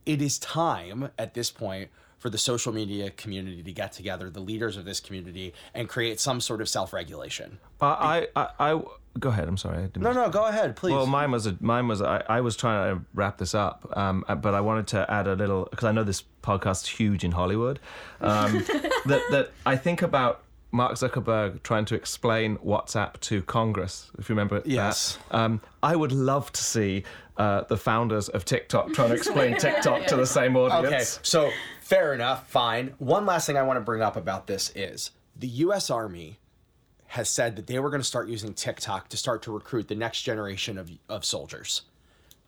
It 0.07 0.23
is 0.23 0.39
time 0.39 1.11
at 1.19 1.35
this 1.35 1.51
point 1.51 1.91
for 2.21 2.31
the 2.31 2.39
social 2.39 2.73
media 2.73 3.11
community 3.11 3.63
to 3.63 3.73
get 3.73 3.93
together, 3.93 4.31
the 4.31 4.41
leaders 4.41 4.77
of 4.77 4.85
this 4.85 5.01
community, 5.01 5.53
and 5.75 5.89
create 5.89 6.21
some 6.21 6.41
sort 6.41 6.61
of 6.61 6.69
self-regulation. 6.69 7.59
Uh, 7.81 7.87
I, 7.87 8.29
I, 8.37 8.49
I, 8.59 8.83
go 9.19 9.31
ahead. 9.31 9.49
I'm 9.49 9.57
sorry. 9.57 9.79
I 9.79 9.81
didn't 9.87 10.03
No, 10.03 10.13
no, 10.13 10.29
go 10.29 10.45
ahead, 10.45 10.77
please. 10.77 10.93
Well, 10.93 11.07
mine 11.07 11.31
was 11.31 11.47
a, 11.47 11.57
mine 11.61 11.89
was 11.89 12.03
I, 12.03 12.23
I 12.29 12.43
was 12.43 12.57
trying 12.57 12.95
to 12.95 13.05
wrap 13.15 13.39
this 13.39 13.55
up, 13.55 13.91
um, 13.97 14.25
but 14.43 14.55
I 14.55 14.61
wanted 14.61 14.87
to 14.89 15.11
add 15.11 15.27
a 15.27 15.35
little 15.35 15.67
because 15.71 15.85
I 15.85 15.93
know 15.93 16.05
this 16.05 16.23
podcast's 16.43 16.89
huge 16.89 17.25
in 17.25 17.33
Hollywood. 17.33 17.81
Um, 18.21 18.53
that 19.07 19.23
that 19.31 19.51
I 19.65 19.77
think 19.77 20.03
about 20.03 20.43
Mark 20.73 20.93
Zuckerberg 20.93 21.63
trying 21.63 21.85
to 21.87 21.95
explain 21.95 22.57
WhatsApp 22.59 23.19
to 23.21 23.43
Congress. 23.43 24.11
If 24.19 24.29
you 24.29 24.35
remember, 24.35 24.63
Yes. 24.65 25.19
that. 25.31 25.39
Um, 25.39 25.61
I 25.83 25.97
would 25.97 26.13
love 26.13 26.53
to 26.53 26.63
see 26.63 27.05
uh, 27.37 27.63
the 27.63 27.77
founders 27.77 28.29
of 28.29 28.45
TikTok 28.45 28.93
trying 28.93 29.09
to 29.09 29.15
explain 29.15 29.57
TikTok 29.59 30.07
to 30.07 30.17
the 30.17 30.27
same 30.27 30.57
audience. 30.57 30.87
Okay, 30.87 31.05
so 31.23 31.51
fair 31.91 32.15
enough, 32.15 32.49
fine. 32.49 32.95
One 32.99 33.27
last 33.27 33.47
thing 33.47 33.59
I 33.59 33.65
want 33.65 33.77
to 33.77 33.85
bring 33.85 34.01
up 34.01 34.17
about 34.17 34.47
this 34.47 34.71
is 34.77 35.11
the 35.37 35.49
U.S. 35.49 35.91
Army 35.91 36.39
has 37.09 37.29
said 37.29 37.57
that 37.57 37.67
they 37.67 37.81
were 37.81 37.91
going 37.91 38.01
to 38.01 38.07
start 38.07 38.29
using 38.29 38.55
TikTok 38.55 39.09
to 39.09 39.17
start 39.17 39.43
to 39.43 39.53
recruit 39.53 39.89
the 39.89 39.97
next 39.97 40.23
generation 40.23 40.79
of, 40.79 40.93
of 41.09 41.25
soldiers. 41.25 41.83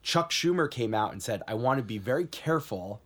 Chuck 0.00 0.31
Schumer 0.31 0.70
came 0.70 0.94
out 0.94 1.11
and 1.11 1.20
said, 1.20 1.42
I 1.48 1.55
want 1.55 1.78
to 1.78 1.83
be 1.83 1.98
very 1.98 2.24
careful 2.24 3.00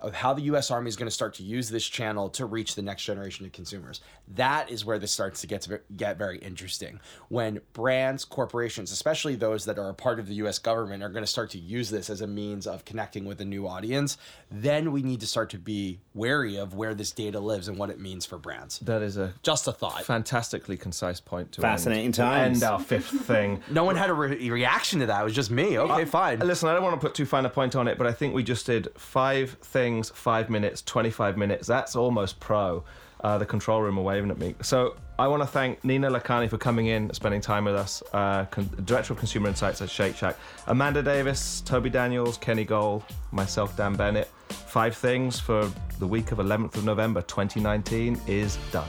of 0.00 0.14
how 0.14 0.32
the 0.34 0.42
U.S. 0.42 0.70
Army 0.70 0.88
is 0.88 0.96
going 0.96 1.06
to 1.08 1.14
start 1.14 1.34
to 1.34 1.42
use 1.42 1.68
this 1.70 1.86
channel 1.86 2.28
to 2.30 2.46
reach 2.46 2.74
the 2.74 2.82
next 2.82 3.04
generation 3.04 3.44
of 3.46 3.52
consumers. 3.52 4.00
That 4.28 4.70
is 4.70 4.84
where 4.84 4.98
this 4.98 5.12
starts 5.12 5.40
to 5.42 5.46
get 5.46 5.62
to 5.62 5.80
get 5.96 6.16
very 6.18 6.38
interesting. 6.38 7.00
When 7.28 7.60
brands, 7.72 8.24
corporations, 8.24 8.92
especially 8.92 9.34
those 9.36 9.64
that 9.66 9.78
are 9.78 9.88
a 9.88 9.94
part 9.94 10.18
of 10.18 10.26
the 10.26 10.34
U.S. 10.36 10.58
government, 10.58 11.02
are 11.02 11.08
going 11.08 11.24
to 11.24 11.30
start 11.30 11.50
to 11.50 11.58
use 11.58 11.90
this 11.90 12.10
as 12.10 12.20
a 12.20 12.26
means 12.26 12.66
of 12.66 12.84
connecting 12.84 13.24
with 13.24 13.40
a 13.40 13.44
new 13.44 13.66
audience, 13.66 14.16
then 14.50 14.92
we 14.92 15.02
need 15.02 15.20
to 15.20 15.26
start 15.26 15.50
to 15.50 15.58
be 15.58 16.00
wary 16.14 16.56
of 16.56 16.74
where 16.74 16.94
this 16.94 17.10
data 17.10 17.40
lives 17.40 17.68
and 17.68 17.76
what 17.78 17.90
it 17.90 18.00
means 18.00 18.24
for 18.24 18.38
brands. 18.38 18.78
That 18.80 19.02
is 19.02 19.16
a 19.16 19.34
Just 19.42 19.68
a 19.68 19.72
thought. 19.72 20.04
fantastically 20.04 20.76
concise 20.76 21.20
point 21.20 21.52
to 21.52 21.60
Fascinating 21.60 22.06
end, 22.06 22.14
to 22.14 22.22
times. 22.22 22.62
end 22.62 22.72
our 22.72 22.80
fifth 22.80 23.10
thing. 23.10 23.62
No 23.70 23.84
one 23.84 23.96
had 23.96 24.10
a 24.10 24.14
re- 24.14 24.50
reaction 24.50 25.00
to 25.00 25.06
that. 25.06 25.20
It 25.20 25.24
was 25.24 25.34
just 25.34 25.50
me. 25.50 25.78
Okay, 25.78 26.02
uh, 26.02 26.06
fine. 26.06 26.38
Listen, 26.40 26.68
I 26.68 26.74
don't 26.74 26.82
want 26.82 27.00
to 27.00 27.06
put 27.06 27.14
too 27.14 27.24
fine 27.26 27.44
a 27.46 27.50
point 27.50 27.76
on 27.76 27.88
it, 27.88 27.98
but 27.98 28.06
I 28.06 28.12
think 28.12 28.34
we 28.34 28.42
just 28.42 28.66
did 28.66 28.88
five 28.96 29.56
things, 29.62 29.89
five 30.14 30.48
minutes, 30.48 30.82
25 30.82 31.36
minutes. 31.36 31.66
That's 31.66 31.96
almost 31.96 32.38
pro. 32.40 32.84
Uh, 33.22 33.36
the 33.36 33.44
control 33.44 33.82
room 33.82 33.98
are 33.98 34.02
waving 34.02 34.30
at 34.30 34.38
me. 34.38 34.54
So 34.62 34.96
I 35.18 35.28
want 35.28 35.42
to 35.42 35.46
thank 35.46 35.84
Nina 35.84 36.10
Lakhani 36.10 36.48
for 36.48 36.56
coming 36.56 36.86
in, 36.86 37.12
spending 37.12 37.42
time 37.42 37.66
with 37.66 37.74
us, 37.74 38.02
uh, 38.14 38.46
con- 38.46 38.70
Director 38.84 39.12
of 39.12 39.18
Consumer 39.18 39.48
Insights 39.48 39.82
at 39.82 39.90
Shake 39.90 40.16
Shack. 40.16 40.36
Amanda 40.68 41.02
Davis, 41.02 41.60
Toby 41.60 41.90
Daniels, 41.90 42.38
Kenny 42.38 42.64
Gold, 42.64 43.02
myself, 43.30 43.76
Dan 43.76 43.94
Bennett. 43.94 44.28
Five 44.48 44.96
things 44.96 45.38
for 45.38 45.70
the 45.98 46.06
week 46.06 46.32
of 46.32 46.38
11th 46.38 46.76
of 46.76 46.84
November 46.84 47.20
2019 47.20 48.18
is 48.26 48.56
done. 48.72 48.88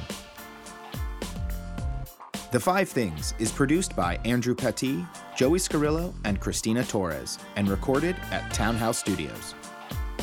The 2.51 2.59
Five 2.59 2.89
Things 2.89 3.33
is 3.39 3.49
produced 3.49 3.95
by 3.95 4.19
Andrew 4.25 4.53
Petit, 4.53 5.05
Joey 5.37 5.57
Scarillo, 5.57 6.13
and 6.25 6.37
Christina 6.41 6.83
Torres, 6.83 7.39
and 7.55 7.69
recorded 7.69 8.17
at 8.29 8.53
Townhouse 8.53 8.97
Studios. 8.97 9.55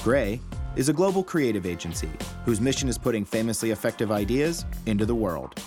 Grey 0.03 0.39
is 0.79 0.89
a 0.89 0.93
global 0.93 1.25
creative 1.25 1.67
agency 1.67 2.09
whose 2.45 2.61
mission 2.61 2.89
is 2.89 2.97
putting 2.97 3.25
famously 3.25 3.73
effective 3.73 4.13
ideas 4.13 4.65
into 4.87 5.05
the 5.05 5.15
world. 5.15 5.61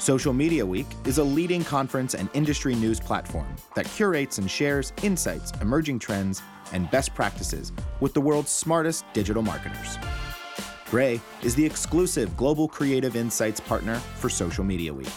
Social 0.00 0.32
Media 0.32 0.66
Week 0.66 0.86
is 1.06 1.18
a 1.18 1.24
leading 1.24 1.62
conference 1.62 2.14
and 2.14 2.28
industry 2.34 2.74
news 2.74 2.98
platform 2.98 3.46
that 3.76 3.86
curates 3.86 4.38
and 4.38 4.50
shares 4.50 4.92
insights, 5.04 5.52
emerging 5.60 6.00
trends, 6.00 6.42
and 6.72 6.90
best 6.90 7.14
practices 7.14 7.72
with 8.00 8.14
the 8.14 8.20
world's 8.20 8.50
smartest 8.50 9.04
digital 9.12 9.42
marketers. 9.42 9.96
Grey 10.90 11.20
is 11.42 11.54
the 11.54 11.64
exclusive 11.64 12.36
global 12.36 12.66
creative 12.66 13.14
insights 13.14 13.60
partner 13.60 13.96
for 14.16 14.28
Social 14.28 14.64
Media 14.64 14.92
Week. 14.92 15.08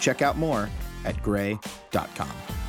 Check 0.00 0.20
out 0.20 0.36
more 0.36 0.68
at 1.06 1.20
grey.com. 1.22 2.61